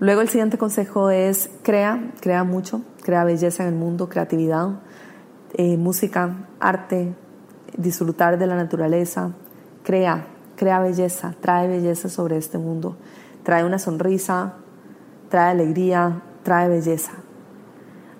Luego 0.00 0.20
el 0.20 0.28
siguiente 0.28 0.58
consejo 0.58 1.08
es 1.08 1.48
crea, 1.62 2.12
crea 2.20 2.44
mucho, 2.44 2.82
crea 3.02 3.24
belleza 3.24 3.62
en 3.62 3.70
el 3.70 3.74
mundo, 3.74 4.10
creatividad, 4.10 4.80
eh, 5.54 5.78
música, 5.78 6.46
arte, 6.60 7.14
disfrutar 7.74 8.38
de 8.38 8.46
la 8.46 8.56
naturaleza, 8.56 9.32
crea, 9.82 10.26
crea 10.56 10.80
belleza, 10.80 11.34
trae 11.40 11.68
belleza 11.68 12.10
sobre 12.10 12.36
este 12.36 12.58
mundo, 12.58 12.98
trae 13.44 13.64
una 13.64 13.78
sonrisa, 13.78 14.56
trae 15.30 15.52
alegría, 15.52 16.20
trae 16.42 16.68
belleza. 16.68 17.12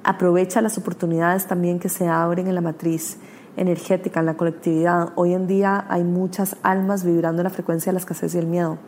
Aprovecha 0.05 0.61
las 0.61 0.79
oportunidades 0.79 1.47
también 1.47 1.79
que 1.79 1.88
se 1.88 2.09
abren 2.09 2.47
en 2.47 2.55
la 2.55 2.61
matriz 2.61 3.19
energética, 3.57 4.21
en 4.21 4.26
la 4.26 4.35
colectividad. 4.35 5.12
Hoy 5.14 5.35
en 5.35 5.47
día 5.47 5.87
hay 5.88 6.05
muchas 6.05 6.57
almas 6.62 7.05
vibrando 7.05 7.43
en 7.43 7.45
la 7.45 7.50
frecuencia 7.50 7.91
de 7.91 7.95
la 7.95 8.00
escasez 8.00 8.35
y 8.35 8.38
el 8.38 8.47
miedo 8.47 8.79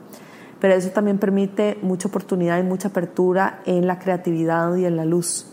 pero 0.64 0.76
eso 0.76 0.88
también 0.88 1.18
permite 1.18 1.78
mucha 1.82 2.08
oportunidad 2.08 2.58
y 2.58 2.62
mucha 2.62 2.88
apertura 2.88 3.60
en 3.66 3.86
la 3.86 3.98
creatividad 3.98 4.74
y 4.76 4.86
en 4.86 4.96
la 4.96 5.04
luz. 5.04 5.46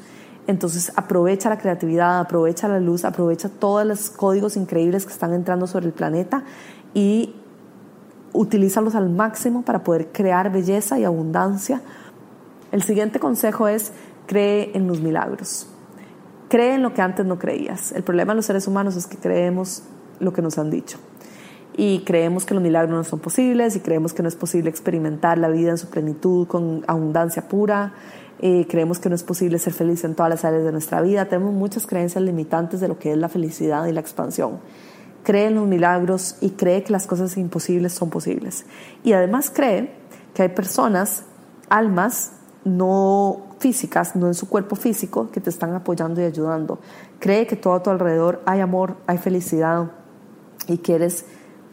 Entonces 0.47 0.93
aprovecha 0.95 1.49
la 1.49 1.57
creatividad, 1.57 2.21
aprovecha 2.21 2.69
la 2.69 2.79
luz, 2.79 3.03
aprovecha 3.03 3.49
todos 3.49 3.85
los 3.85 4.09
códigos 4.09 4.55
increíbles 4.55 5.05
que 5.05 5.11
están 5.11 5.33
entrando 5.33 5.67
sobre 5.67 5.87
el 5.87 5.91
planeta 5.91 6.45
y 6.93 7.35
utilízalos 8.31 8.95
al 8.95 9.09
máximo 9.09 9.63
para 9.63 9.83
poder 9.83 10.13
crear 10.13 10.49
belleza 10.49 10.97
y 10.97 11.03
abundancia. 11.03 11.81
El 12.71 12.83
siguiente 12.83 13.19
consejo 13.19 13.67
es 13.67 13.91
cree 14.27 14.71
en 14.73 14.87
los 14.87 15.01
milagros. 15.01 15.67
Cree 16.49 16.75
en 16.75 16.81
lo 16.81 16.93
que 16.93 17.01
antes 17.01 17.25
no 17.25 17.39
creías. 17.39 17.91
El 17.91 18.03
problema 18.03 18.33
de 18.33 18.37
los 18.37 18.45
seres 18.45 18.67
humanos 18.67 18.95
es 18.95 19.07
que 19.07 19.17
creemos 19.17 19.83
lo 20.19 20.33
que 20.33 20.41
nos 20.41 20.57
han 20.57 20.69
dicho 20.69 20.97
y 21.75 21.99
creemos 21.99 22.45
que 22.45 22.53
los 22.53 22.61
milagros 22.61 22.91
no 22.91 23.03
son 23.03 23.19
posibles 23.19 23.75
y 23.75 23.79
creemos 23.79 24.13
que 24.13 24.21
no 24.21 24.29
es 24.29 24.35
posible 24.35 24.69
experimentar 24.69 25.37
la 25.37 25.49
vida 25.49 25.71
en 25.71 25.77
su 25.77 25.89
plenitud 25.89 26.47
con 26.47 26.83
abundancia 26.87 27.47
pura. 27.47 27.93
Eh, 28.39 28.65
creemos 28.69 28.99
que 28.99 29.09
no 29.09 29.15
es 29.15 29.23
posible 29.23 29.59
ser 29.59 29.73
feliz 29.73 30.03
en 30.03 30.15
todas 30.15 30.29
las 30.29 30.45
áreas 30.45 30.63
de 30.63 30.71
nuestra 30.71 31.01
vida. 31.01 31.25
Tenemos 31.25 31.53
muchas 31.53 31.87
creencias 31.87 32.23
limitantes 32.23 32.79
de 32.79 32.87
lo 32.87 32.97
que 32.99 33.11
es 33.11 33.17
la 33.17 33.29
felicidad 33.29 33.85
y 33.85 33.93
la 33.93 34.01
expansión. 34.01 34.59
Cree 35.23 35.47
en 35.47 35.55
los 35.55 35.67
milagros 35.67 36.37
y 36.41 36.51
cree 36.51 36.83
que 36.83 36.91
las 36.91 37.05
cosas 37.05 37.37
imposibles 37.37 37.93
son 37.93 38.09
posibles. 38.09 38.65
Y 39.03 39.13
además 39.13 39.51
cree 39.53 39.93
que 40.33 40.43
hay 40.43 40.49
personas, 40.49 41.23
almas 41.69 42.33
no 42.63 43.41
físicas, 43.59 44.15
no 44.15 44.27
en 44.27 44.33
su 44.33 44.47
cuerpo 44.47 44.75
físico, 44.75 45.29
que 45.31 45.41
te 45.41 45.49
están 45.49 45.73
apoyando 45.73 46.21
y 46.21 46.25
ayudando. 46.25 46.79
Cree 47.19 47.47
que 47.47 47.55
todo 47.55 47.73
a 47.73 47.83
tu 47.83 47.89
alrededor 47.89 48.41
hay 48.45 48.59
amor, 48.59 48.97
hay 49.07 49.17
felicidad 49.17 49.91
y 50.67 50.77
que 50.77 50.95
eres 50.95 51.25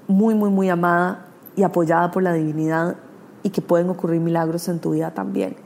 muy, 0.07 0.35
muy, 0.35 0.51
muy 0.51 0.69
amada 0.69 1.27
y 1.57 1.63
apoyada 1.63 2.11
por 2.11 2.23
la 2.23 2.33
divinidad 2.33 2.97
y 3.43 3.51
que 3.51 3.63
pueden 3.63 3.89
ocurrir 3.91 4.21
milagros 4.21 4.69
en 4.69 4.81
tu 4.81 4.93
vida 4.93 5.13
también. 5.13 5.57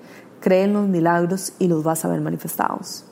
Cree 0.40 0.64
en 0.64 0.72
los 0.72 0.88
milagros 0.88 1.52
y 1.58 1.68
los 1.68 1.84
vas 1.84 2.04
a 2.04 2.08
ver 2.08 2.20
manifestados. 2.20 3.04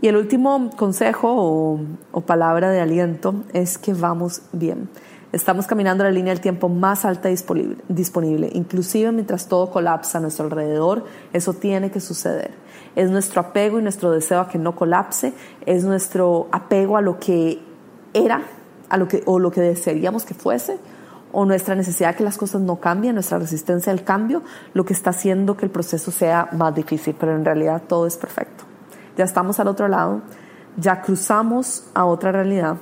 Y 0.00 0.08
el 0.08 0.16
último 0.16 0.70
consejo 0.76 1.32
o, 1.32 1.80
o, 2.12 2.20
palabra 2.20 2.70
de 2.70 2.80
aliento 2.80 3.34
es 3.54 3.78
que 3.78 3.94
vamos 3.94 4.42
bien. 4.52 4.88
Estamos 5.32 5.66
caminando 5.66 6.04
la 6.04 6.10
línea 6.10 6.32
del 6.32 6.40
tiempo 6.40 6.68
más 6.68 7.04
alta 7.04 7.28
disponible, 7.28 7.78
disponible. 7.88 8.48
Inclusive 8.52 9.10
mientras 9.12 9.48
todo 9.48 9.70
colapsa 9.70 10.18
a 10.18 10.20
nuestro 10.20 10.44
alrededor, 10.46 11.04
eso 11.32 11.52
tiene 11.52 11.90
que 11.90 12.00
suceder. 12.00 12.52
Es 12.94 13.10
nuestro 13.10 13.40
apego 13.40 13.78
y 13.78 13.82
nuestro 13.82 14.10
deseo 14.10 14.40
a 14.40 14.48
que 14.48 14.58
no 14.58 14.76
colapse, 14.76 15.34
es 15.66 15.84
nuestro 15.84 16.48
apego 16.52 16.96
a 16.96 17.00
lo 17.00 17.18
que 17.18 17.60
era 18.14 18.42
a 18.88 18.96
lo 18.96 19.08
que, 19.08 19.22
o 19.26 19.38
lo 19.38 19.50
que 19.50 19.60
desearíamos 19.60 20.24
que 20.24 20.34
fuese, 20.34 20.78
o 21.32 21.44
nuestra 21.44 21.74
necesidad 21.74 22.10
de 22.10 22.16
que 22.16 22.24
las 22.24 22.38
cosas 22.38 22.62
no 22.62 22.76
cambien, 22.76 23.14
nuestra 23.14 23.38
resistencia 23.38 23.92
al 23.92 24.04
cambio, 24.04 24.42
lo 24.74 24.84
que 24.84 24.92
está 24.92 25.10
haciendo 25.10 25.56
que 25.56 25.66
el 25.66 25.70
proceso 25.70 26.10
sea 26.10 26.48
más 26.52 26.74
difícil, 26.74 27.14
pero 27.18 27.34
en 27.34 27.44
realidad 27.44 27.82
todo 27.86 28.06
es 28.06 28.16
perfecto. 28.16 28.64
Ya 29.16 29.24
estamos 29.24 29.58
al 29.60 29.68
otro 29.68 29.88
lado, 29.88 30.22
ya 30.76 31.02
cruzamos 31.02 31.84
a 31.94 32.04
otra 32.04 32.32
realidad 32.32 32.76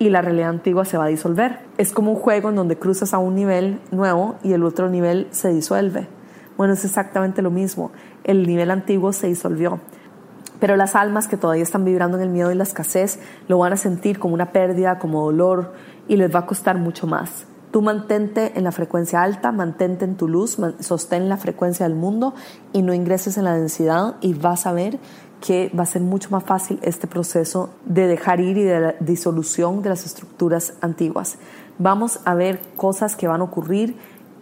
y 0.00 0.08
la 0.10 0.22
realidad 0.22 0.48
antigua 0.48 0.84
se 0.84 0.96
va 0.96 1.04
a 1.04 1.08
disolver. 1.08 1.60
Es 1.78 1.92
como 1.92 2.10
un 2.10 2.16
juego 2.16 2.48
en 2.48 2.56
donde 2.56 2.76
cruzas 2.76 3.14
a 3.14 3.18
un 3.18 3.36
nivel 3.36 3.80
nuevo 3.92 4.34
y 4.42 4.54
el 4.54 4.64
otro 4.64 4.88
nivel 4.88 5.28
se 5.30 5.52
disuelve. 5.52 6.08
Bueno, 6.56 6.72
es 6.72 6.84
exactamente 6.84 7.42
lo 7.42 7.50
mismo. 7.50 7.92
El 8.24 8.46
nivel 8.46 8.72
antiguo 8.72 9.12
se 9.12 9.28
disolvió 9.28 9.78
pero 10.60 10.76
las 10.76 10.94
almas 10.94 11.26
que 11.26 11.38
todavía 11.38 11.62
están 11.62 11.84
vibrando 11.84 12.18
en 12.18 12.22
el 12.22 12.28
miedo 12.28 12.52
y 12.52 12.54
la 12.54 12.62
escasez 12.62 13.18
lo 13.48 13.58
van 13.58 13.72
a 13.72 13.76
sentir 13.76 14.18
como 14.18 14.34
una 14.34 14.52
pérdida, 14.52 14.98
como 14.98 15.24
dolor 15.24 15.72
y 16.06 16.16
les 16.16 16.32
va 16.32 16.40
a 16.40 16.46
costar 16.46 16.76
mucho 16.78 17.06
más. 17.06 17.46
Tú 17.70 17.82
mantente 17.82 18.52
en 18.56 18.64
la 18.64 18.72
frecuencia 18.72 19.22
alta, 19.22 19.52
mantente 19.52 20.04
en 20.04 20.16
tu 20.16 20.28
luz, 20.28 20.58
sostén 20.80 21.28
la 21.28 21.36
frecuencia 21.36 21.86
del 21.86 21.96
mundo 21.96 22.34
y 22.72 22.82
no 22.82 22.92
ingreses 22.92 23.38
en 23.38 23.44
la 23.44 23.54
densidad 23.54 24.16
y 24.20 24.34
vas 24.34 24.66
a 24.66 24.72
ver 24.72 24.98
que 25.40 25.70
va 25.76 25.84
a 25.84 25.86
ser 25.86 26.02
mucho 26.02 26.30
más 26.30 26.44
fácil 26.44 26.78
este 26.82 27.06
proceso 27.06 27.70
de 27.84 28.06
dejar 28.06 28.40
ir 28.40 28.58
y 28.58 28.62
de 28.62 28.80
la 28.80 28.94
disolución 29.00 29.82
de 29.82 29.88
las 29.88 30.06
estructuras 30.06 30.74
antiguas. 30.80 31.38
Vamos 31.78 32.20
a 32.24 32.34
ver 32.34 32.60
cosas 32.76 33.16
que 33.16 33.26
van 33.26 33.40
a 33.40 33.44
ocurrir 33.44 33.96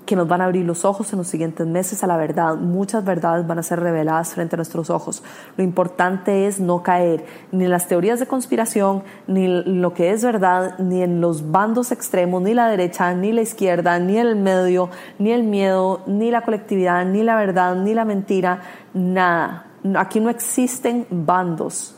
que 0.08 0.16
nos 0.16 0.26
van 0.26 0.40
a 0.40 0.46
abrir 0.46 0.64
los 0.64 0.86
ojos 0.86 1.12
en 1.12 1.18
los 1.18 1.28
siguientes 1.28 1.66
meses 1.66 2.02
a 2.02 2.06
la 2.06 2.16
verdad. 2.16 2.56
Muchas 2.56 3.04
verdades 3.04 3.46
van 3.46 3.58
a 3.58 3.62
ser 3.62 3.78
reveladas 3.78 4.32
frente 4.32 4.56
a 4.56 4.56
nuestros 4.56 4.88
ojos. 4.88 5.22
Lo 5.58 5.62
importante 5.62 6.46
es 6.46 6.60
no 6.60 6.82
caer 6.82 7.26
ni 7.52 7.66
en 7.66 7.70
las 7.70 7.88
teorías 7.88 8.18
de 8.18 8.24
conspiración, 8.24 9.02
ni 9.26 9.46
lo 9.46 9.92
que 9.92 10.12
es 10.12 10.24
verdad, 10.24 10.78
ni 10.78 11.02
en 11.02 11.20
los 11.20 11.50
bandos 11.50 11.92
extremos, 11.92 12.40
ni 12.40 12.54
la 12.54 12.68
derecha, 12.68 13.12
ni 13.12 13.32
la 13.32 13.42
izquierda, 13.42 13.98
ni 13.98 14.16
el 14.16 14.34
medio, 14.34 14.88
ni 15.18 15.32
el 15.32 15.42
miedo, 15.42 16.00
ni 16.06 16.30
la 16.30 16.40
colectividad, 16.40 17.04
ni 17.04 17.22
la 17.22 17.36
verdad, 17.36 17.76
ni 17.76 17.92
la 17.92 18.06
mentira, 18.06 18.62
nada. 18.94 19.67
Aquí 19.96 20.20
no 20.20 20.30
existen 20.30 21.06
bandos. 21.10 21.94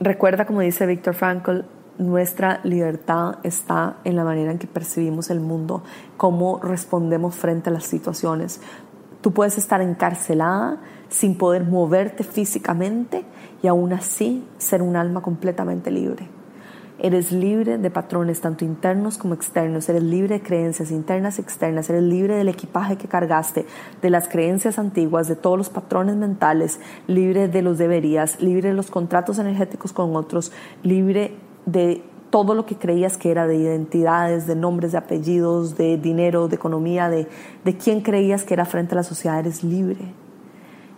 Recuerda, 0.00 0.46
como 0.46 0.60
dice 0.60 0.86
Víctor 0.86 1.14
Frankl, 1.14 1.60
nuestra 1.98 2.60
libertad 2.62 3.38
está 3.42 3.96
en 4.04 4.16
la 4.16 4.24
manera 4.24 4.52
en 4.52 4.58
que 4.58 4.66
percibimos 4.68 5.30
el 5.30 5.40
mundo, 5.40 5.82
cómo 6.16 6.60
respondemos 6.60 7.34
frente 7.34 7.70
a 7.70 7.72
las 7.72 7.84
situaciones. 7.84 8.60
Tú 9.20 9.32
puedes 9.32 9.58
estar 9.58 9.80
encarcelada 9.80 10.78
sin 11.08 11.36
poder 11.36 11.64
moverte 11.64 12.22
físicamente 12.22 13.24
y 13.62 13.66
aún 13.66 13.92
así 13.92 14.46
ser 14.58 14.80
un 14.80 14.94
alma 14.94 15.22
completamente 15.22 15.90
libre. 15.90 16.37
Eres 17.00 17.30
libre 17.30 17.78
de 17.78 17.90
patrones 17.92 18.40
tanto 18.40 18.64
internos 18.64 19.18
como 19.18 19.34
externos. 19.34 19.88
Eres 19.88 20.02
libre 20.02 20.38
de 20.38 20.42
creencias 20.42 20.90
internas 20.90 21.38
y 21.38 21.42
externas. 21.42 21.88
Eres 21.88 22.02
libre 22.02 22.34
del 22.34 22.48
equipaje 22.48 22.96
que 22.96 23.06
cargaste, 23.06 23.66
de 24.02 24.10
las 24.10 24.28
creencias 24.28 24.80
antiguas, 24.80 25.28
de 25.28 25.36
todos 25.36 25.56
los 25.56 25.70
patrones 25.70 26.16
mentales, 26.16 26.80
libre 27.06 27.46
de 27.46 27.62
los 27.62 27.78
deberías, 27.78 28.42
libre 28.42 28.70
de 28.70 28.74
los 28.74 28.90
contratos 28.90 29.38
energéticos 29.38 29.92
con 29.92 30.16
otros, 30.16 30.50
libre 30.82 31.36
de 31.66 32.02
todo 32.30 32.54
lo 32.54 32.66
que 32.66 32.76
creías 32.76 33.16
que 33.16 33.30
era 33.30 33.46
de 33.46 33.56
identidades, 33.56 34.48
de 34.48 34.56
nombres, 34.56 34.90
de 34.90 34.98
apellidos, 34.98 35.76
de 35.76 35.98
dinero, 35.98 36.48
de 36.48 36.56
economía, 36.56 37.08
de, 37.08 37.28
de 37.64 37.76
quién 37.76 38.00
creías 38.00 38.42
que 38.42 38.54
era 38.54 38.64
frente 38.64 38.94
a 38.94 38.96
la 38.96 39.02
sociedad. 39.04 39.38
Eres 39.38 39.62
libre. 39.62 40.14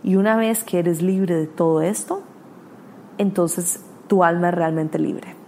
Y 0.03 0.17
una 0.17 0.37
vez 0.37 0.65
que 0.65 0.79
eres 0.79 1.03
libre 1.03 1.35
de 1.35 1.47
todo 1.47 1.83
esto, 1.83 2.23
entonces 3.19 3.81
tu 4.09 4.25
alma 4.25 4.49
es 4.49 4.55
realmente 4.55 4.99
libre. 4.99 5.40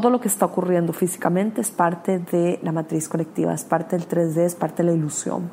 Todo 0.00 0.10
lo 0.10 0.20
que 0.20 0.28
está 0.28 0.46
ocurriendo 0.46 0.92
físicamente 0.92 1.60
es 1.60 1.70
parte 1.70 2.18
de 2.18 2.58
la 2.62 2.72
matriz 2.72 3.08
colectiva, 3.08 3.54
es 3.54 3.64
parte 3.64 3.96
del 3.96 4.08
3D, 4.08 4.38
es 4.38 4.54
parte 4.54 4.82
de 4.82 4.90
la 4.90 4.94
ilusión. 4.96 5.50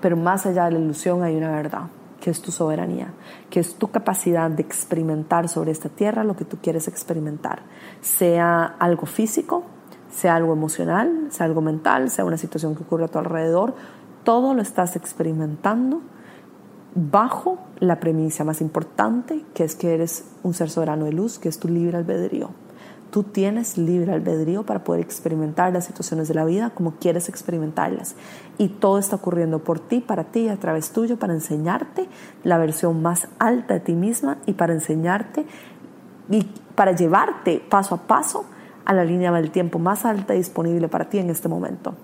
Pero 0.00 0.16
más 0.16 0.46
allá 0.46 0.66
de 0.66 0.72
la 0.72 0.78
ilusión 0.78 1.22
hay 1.24 1.36
una 1.36 1.50
verdad, 1.50 1.88
que 2.20 2.30
es 2.30 2.40
tu 2.40 2.52
soberanía, 2.52 3.12
que 3.50 3.60
es 3.60 3.74
tu 3.74 3.90
capacidad 3.90 4.48
de 4.48 4.62
experimentar 4.62 5.48
sobre 5.48 5.72
esta 5.72 5.88
tierra 5.88 6.22
lo 6.22 6.36
que 6.36 6.44
tú 6.44 6.58
quieres 6.62 6.86
experimentar, 6.86 7.62
sea 8.00 8.64
algo 8.64 9.06
físico, 9.06 9.64
sea 10.08 10.36
algo 10.36 10.52
emocional, 10.52 11.26
sea 11.30 11.46
algo 11.46 11.60
mental, 11.60 12.10
sea 12.10 12.24
una 12.24 12.36
situación 12.36 12.76
que 12.76 12.84
ocurre 12.84 13.06
a 13.06 13.08
tu 13.08 13.18
alrededor, 13.18 13.74
todo 14.22 14.54
lo 14.54 14.62
estás 14.62 14.94
experimentando 14.94 16.00
bajo 16.94 17.58
la 17.80 17.98
premisa 17.98 18.44
más 18.44 18.60
importante, 18.60 19.44
que 19.52 19.64
es 19.64 19.74
que 19.74 19.94
eres 19.94 20.24
un 20.42 20.54
ser 20.54 20.70
soberano 20.70 21.06
de 21.06 21.12
luz, 21.12 21.38
que 21.38 21.48
es 21.48 21.58
tu 21.58 21.68
libre 21.68 21.96
albedrío. 21.96 22.50
Tú 23.10 23.22
tienes 23.22 23.78
libre 23.78 24.12
albedrío 24.12 24.64
para 24.64 24.84
poder 24.84 25.00
experimentar 25.00 25.72
las 25.72 25.86
situaciones 25.86 26.28
de 26.28 26.34
la 26.34 26.44
vida 26.44 26.70
como 26.70 26.96
quieres 26.96 27.28
experimentarlas. 27.28 28.16
Y 28.58 28.68
todo 28.68 28.98
está 28.98 29.16
ocurriendo 29.16 29.60
por 29.60 29.80
ti, 29.80 30.00
para 30.00 30.24
ti, 30.24 30.48
a 30.48 30.56
través 30.56 30.90
tuyo, 30.90 31.18
para 31.18 31.32
enseñarte 31.32 32.06
la 32.44 32.58
versión 32.58 33.00
más 33.00 33.28
alta 33.38 33.74
de 33.74 33.80
ti 33.80 33.94
misma 33.94 34.38
y 34.46 34.52
para 34.52 34.74
enseñarte 34.74 35.46
y 36.30 36.46
para 36.74 36.92
llevarte 36.92 37.62
paso 37.68 37.94
a 37.94 37.98
paso 38.06 38.44
a 38.84 38.92
la 38.92 39.04
línea 39.04 39.32
del 39.32 39.50
tiempo 39.50 39.78
más 39.78 40.04
alta 40.04 40.34
disponible 40.34 40.88
para 40.88 41.08
ti 41.08 41.18
en 41.18 41.30
este 41.30 41.48
momento. 41.48 41.94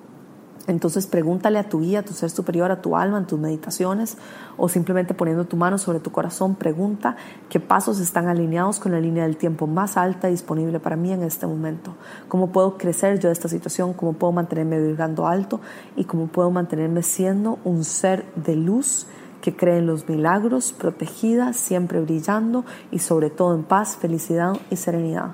Entonces 0.67 1.07
pregúntale 1.07 1.59
a 1.59 1.69
tu 1.69 1.81
guía, 1.81 2.01
a 2.01 2.03
tu 2.03 2.15
ser 2.15 2.31
superior, 2.31 2.71
a 2.71 2.81
tu 2.81 2.97
alma 2.97 3.19
en 3.19 3.27
tus 3.27 3.39
meditaciones 3.39 4.17
o 4.57 4.69
simplemente 4.69 5.13
poniendo 5.13 5.45
tu 5.45 5.57
mano 5.57 5.77
sobre 5.77 6.01
tu 6.01 6.11
corazón, 6.11 6.55
pregunta 6.55 7.17
qué 7.51 7.61
pasos 7.61 8.01
están 8.01 8.29
alineados 8.29 8.79
con 8.79 8.93
la 8.93 9.01
línea 9.01 9.25
del 9.25 9.37
tiempo 9.37 9.67
más 9.67 9.97
alta 9.97 10.29
disponible 10.29 10.81
para 10.81 10.97
mí 10.97 11.13
en 11.13 11.23
este 11.23 11.47
momento. 11.47 11.95
¿Cómo 12.29 12.51
puedo 12.51 12.79
crecer 12.79 13.19
yo 13.19 13.29
de 13.29 13.35
esta 13.35 13.49
situación? 13.49 13.93
¿Cómo 13.93 14.15
puedo 14.15 14.33
mantenerme 14.33 14.81
vibrando 14.81 15.27
alto? 15.27 15.61
¿Y 15.97 16.05
cómo 16.05 16.29
puedo 16.29 16.51
mantenerme 16.51 17.03
siendo 17.03 17.59
un 17.65 17.85
ser 17.85 18.25
de 18.37 18.57
luz? 18.57 19.07
que 19.45 19.55
cree 19.55 19.77
en 19.77 19.87
los 19.87 20.09
milagros, 20.09 20.73
protegida, 20.73 21.53
siempre 21.53 22.01
brillando 22.01 22.65
y 22.91 23.01
sobre 23.01 23.29
todo 23.29 23.55
en 23.55 23.63
paz, 23.63 23.99
felicidad 23.99 24.57
y 24.71 24.77
serenidad. 24.77 25.33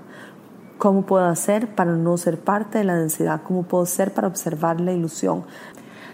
¿Cómo 0.80 1.02
puedo 1.02 1.26
hacer 1.26 1.74
para 1.74 1.92
no 1.92 2.16
ser 2.16 2.40
parte 2.40 2.78
de 2.78 2.84
la 2.84 2.94
densidad? 2.94 3.42
¿Cómo 3.46 3.64
puedo 3.64 3.84
ser 3.84 4.14
para 4.14 4.26
observar 4.26 4.80
la 4.80 4.92
ilusión? 4.92 5.44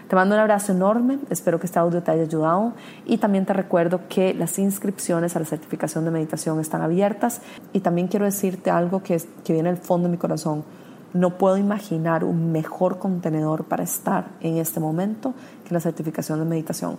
Te 0.09 0.15
mando 0.17 0.35
un 0.35 0.41
abrazo 0.41 0.73
enorme, 0.73 1.19
espero 1.29 1.57
que 1.57 1.67
este 1.67 1.79
audio 1.79 2.03
te 2.03 2.11
haya 2.11 2.23
ayudado 2.23 2.73
y 3.05 3.17
también 3.17 3.45
te 3.45 3.53
recuerdo 3.53 4.01
que 4.09 4.33
las 4.33 4.59
inscripciones 4.59 5.37
a 5.37 5.39
la 5.39 5.45
certificación 5.45 6.03
de 6.03 6.11
meditación 6.11 6.59
están 6.59 6.81
abiertas 6.81 7.39
y 7.71 7.79
también 7.79 8.09
quiero 8.09 8.25
decirte 8.25 8.69
algo 8.69 9.01
que, 9.01 9.21
que 9.45 9.53
viene 9.53 9.69
al 9.69 9.77
fondo 9.77 10.09
de 10.09 10.11
mi 10.11 10.17
corazón. 10.17 10.65
No 11.13 11.37
puedo 11.37 11.55
imaginar 11.55 12.25
un 12.25 12.51
mejor 12.51 12.99
contenedor 12.99 13.63
para 13.63 13.83
estar 13.85 14.31
en 14.41 14.57
este 14.57 14.81
momento 14.81 15.33
que 15.65 15.73
la 15.73 15.79
certificación 15.79 16.39
de 16.39 16.45
meditación. 16.45 16.97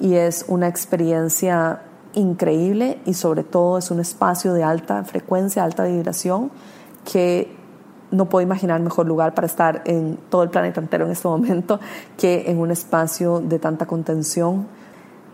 Y 0.00 0.14
es 0.14 0.44
una 0.46 0.68
experiencia 0.68 1.80
increíble 2.14 2.98
y 3.06 3.14
sobre 3.14 3.44
todo 3.44 3.78
es 3.78 3.90
un 3.90 4.00
espacio 4.00 4.52
de 4.52 4.62
alta 4.62 5.04
frecuencia, 5.04 5.64
alta 5.64 5.84
vibración 5.84 6.50
que 7.10 7.56
no 8.10 8.28
puedo 8.28 8.42
imaginar 8.42 8.80
mejor 8.80 9.06
lugar 9.06 9.34
para 9.34 9.46
estar 9.46 9.82
en 9.84 10.18
todo 10.28 10.42
el 10.42 10.50
planeta 10.50 10.80
entero 10.80 11.06
en 11.06 11.12
este 11.12 11.28
momento 11.28 11.80
que 12.18 12.50
en 12.50 12.58
un 12.58 12.70
espacio 12.70 13.40
de 13.40 13.58
tanta 13.58 13.86
contención. 13.86 14.66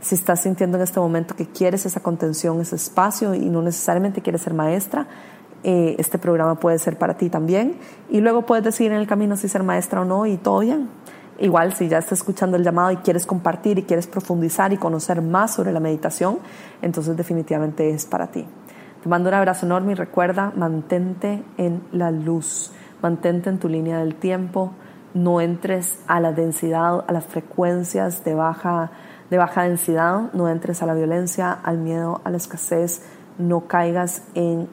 Si 0.00 0.14
estás 0.14 0.42
sintiendo 0.42 0.76
en 0.76 0.84
este 0.84 1.00
momento 1.00 1.34
que 1.34 1.46
quieres 1.46 1.86
esa 1.86 2.00
contención, 2.00 2.60
ese 2.60 2.76
espacio 2.76 3.34
y 3.34 3.46
no 3.46 3.62
necesariamente 3.62 4.20
quieres 4.20 4.42
ser 4.42 4.52
maestra, 4.52 5.06
eh, 5.64 5.96
este 5.98 6.18
programa 6.18 6.60
puede 6.60 6.78
ser 6.78 6.98
para 6.98 7.16
ti 7.16 7.30
también. 7.30 7.76
Y 8.10 8.20
luego 8.20 8.42
puedes 8.42 8.62
decidir 8.64 8.92
en 8.92 8.98
el 8.98 9.06
camino 9.06 9.36
si 9.36 9.48
ser 9.48 9.62
maestra 9.62 10.02
o 10.02 10.04
no 10.04 10.26
y 10.26 10.36
todo 10.36 10.60
bien. 10.60 10.88
Igual, 11.38 11.74
si 11.74 11.88
ya 11.88 11.98
estás 11.98 12.20
escuchando 12.20 12.56
el 12.56 12.64
llamado 12.64 12.90
y 12.92 12.96
quieres 12.96 13.26
compartir 13.26 13.78
y 13.78 13.82
quieres 13.82 14.06
profundizar 14.06 14.72
y 14.72 14.78
conocer 14.78 15.20
más 15.20 15.54
sobre 15.54 15.70
la 15.70 15.80
meditación, 15.80 16.38
entonces 16.80 17.14
definitivamente 17.16 17.90
es 17.90 18.06
para 18.06 18.28
ti. 18.28 18.46
Te 19.02 19.08
mando 19.08 19.28
un 19.28 19.34
abrazo 19.34 19.66
enorme 19.66 19.92
y 19.92 19.94
recuerda, 19.94 20.52
mantente 20.56 21.42
en 21.58 21.82
la 21.92 22.10
luz, 22.10 22.72
mantente 23.02 23.50
en 23.50 23.58
tu 23.58 23.68
línea 23.68 23.98
del 23.98 24.14
tiempo, 24.14 24.72
no 25.12 25.42
entres 25.42 25.98
a 26.06 26.20
la 26.20 26.32
densidad, 26.32 27.04
a 27.06 27.12
las 27.12 27.24
frecuencias 27.24 28.24
de 28.24 28.34
baja, 28.34 28.90
de 29.28 29.36
baja 29.36 29.64
densidad, 29.64 30.32
no 30.32 30.48
entres 30.48 30.82
a 30.82 30.86
la 30.86 30.94
violencia, 30.94 31.52
al 31.52 31.78
miedo, 31.78 32.22
a 32.24 32.30
la 32.30 32.38
escasez, 32.38 33.02
no 33.38 33.66
caigas 33.66 34.22
en 34.34 34.68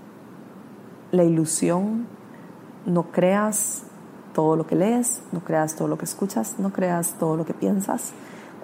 la 1.12 1.26
ilusión, 1.26 2.08
no 2.86 3.12
creas 3.12 3.84
todo 4.34 4.56
lo 4.56 4.68
que 4.68 4.76
lees, 4.76 5.22
no 5.32 5.40
creas 5.42 5.76
todo 5.76 5.88
lo 5.88 5.98
que 5.98 6.06
escuchas, 6.06 6.56
no 6.58 6.72
creas 6.72 7.16
todo 7.20 7.38
lo 7.38 7.46
que 7.46 7.54
piensas, 7.54 8.12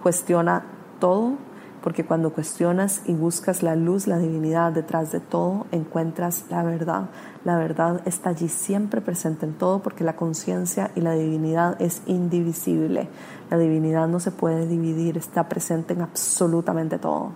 cuestiona 0.01 0.63
todo, 0.99 1.38
porque 1.82 2.05
cuando 2.05 2.34
cuestionas 2.34 3.03
y 3.05 3.13
buscas 3.13 3.63
la 3.63 3.75
luz, 3.75 4.08
la 4.08 4.17
divinidad 4.17 4.73
detrás 4.73 5.12
de 5.12 5.19
todo, 5.19 5.65
encuentras 5.71 6.45
la 6.49 6.63
verdad. 6.63 7.10
La 7.45 7.58
verdad 7.58 8.01
está 8.05 8.32
allí 8.32 8.49
siempre 8.49 8.99
presente 8.99 9.45
en 9.45 9.53
todo 9.53 9.79
porque 9.79 10.03
la 10.03 10.15
conciencia 10.15 10.91
y 10.95 11.01
la 11.01 11.13
divinidad 11.13 11.82
es 11.82 12.01
indivisible. 12.05 13.08
La 13.49 13.58
divinidad 13.58 14.08
no 14.08 14.19
se 14.19 14.32
puede 14.32 14.67
dividir, 14.67 15.17
está 15.17 15.47
presente 15.47 15.93
en 15.93 16.01
absolutamente 16.01 16.99
todo. 16.99 17.32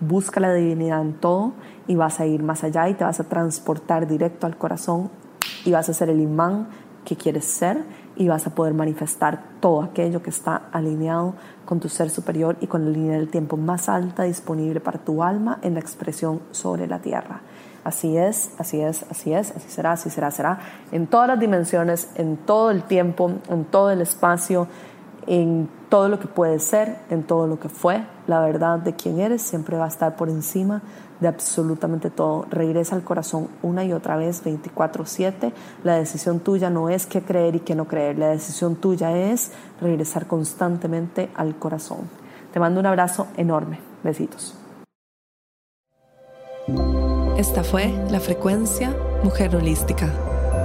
Busca 0.00 0.38
la 0.38 0.54
divinidad 0.54 1.02
en 1.02 1.14
todo 1.14 1.54
y 1.88 1.96
vas 1.96 2.20
a 2.20 2.26
ir 2.26 2.42
más 2.44 2.62
allá 2.62 2.88
y 2.88 2.94
te 2.94 3.02
vas 3.02 3.18
a 3.18 3.24
transportar 3.24 4.06
directo 4.06 4.46
al 4.46 4.56
corazón 4.56 5.10
y 5.64 5.72
vas 5.72 5.88
a 5.88 5.94
ser 5.94 6.08
el 6.08 6.20
imán 6.20 6.68
que 7.08 7.16
quieres 7.16 7.46
ser 7.46 7.82
y 8.16 8.28
vas 8.28 8.46
a 8.46 8.54
poder 8.54 8.74
manifestar 8.74 9.42
todo 9.60 9.82
aquello 9.82 10.22
que 10.22 10.28
está 10.28 10.68
alineado 10.72 11.34
con 11.64 11.80
tu 11.80 11.88
ser 11.88 12.10
superior 12.10 12.58
y 12.60 12.66
con 12.66 12.84
la 12.84 12.90
línea 12.90 13.16
del 13.16 13.30
tiempo 13.30 13.56
más 13.56 13.88
alta 13.88 14.24
disponible 14.24 14.80
para 14.80 14.98
tu 14.98 15.22
alma 15.22 15.58
en 15.62 15.72
la 15.72 15.80
expresión 15.80 16.42
sobre 16.50 16.86
la 16.86 16.98
tierra. 16.98 17.40
Así 17.82 18.18
es, 18.18 18.50
así 18.58 18.82
es, 18.82 19.06
así 19.10 19.32
es, 19.32 19.52
así 19.52 19.70
será, 19.70 19.92
así 19.92 20.10
será, 20.10 20.30
será. 20.30 20.58
En 20.92 21.06
todas 21.06 21.28
las 21.28 21.40
dimensiones, 21.40 22.10
en 22.16 22.36
todo 22.36 22.70
el 22.70 22.82
tiempo, 22.82 23.32
en 23.48 23.64
todo 23.64 23.90
el 23.90 24.02
espacio, 24.02 24.68
en 25.28 25.68
todo 25.90 26.08
lo 26.08 26.18
que 26.18 26.26
puede 26.26 26.58
ser, 26.58 26.96
en 27.10 27.22
todo 27.22 27.46
lo 27.46 27.60
que 27.60 27.68
fue, 27.68 28.04
la 28.26 28.40
verdad 28.40 28.78
de 28.78 28.94
quién 28.94 29.20
eres 29.20 29.42
siempre 29.42 29.76
va 29.76 29.84
a 29.84 29.88
estar 29.88 30.16
por 30.16 30.28
encima 30.28 30.82
de 31.20 31.28
absolutamente 31.28 32.10
todo. 32.10 32.46
Regresa 32.50 32.96
al 32.96 33.04
corazón 33.04 33.48
una 33.62 33.84
y 33.84 33.92
otra 33.92 34.16
vez, 34.16 34.42
24/7. 34.42 35.52
La 35.84 35.96
decisión 35.96 36.40
tuya 36.40 36.70
no 36.70 36.88
es 36.88 37.06
qué 37.06 37.22
creer 37.22 37.56
y 37.56 37.60
qué 37.60 37.74
no 37.74 37.86
creer. 37.86 38.18
La 38.18 38.28
decisión 38.28 38.76
tuya 38.76 39.16
es 39.16 39.52
regresar 39.80 40.26
constantemente 40.26 41.30
al 41.34 41.56
corazón. 41.56 42.08
Te 42.52 42.60
mando 42.60 42.80
un 42.80 42.86
abrazo 42.86 43.26
enorme. 43.36 43.80
Besitos. 44.02 44.54
Esta 47.36 47.62
fue 47.62 47.92
la 48.10 48.20
frecuencia 48.20 48.96
Mujer 49.22 49.54
Holística, 49.56 50.08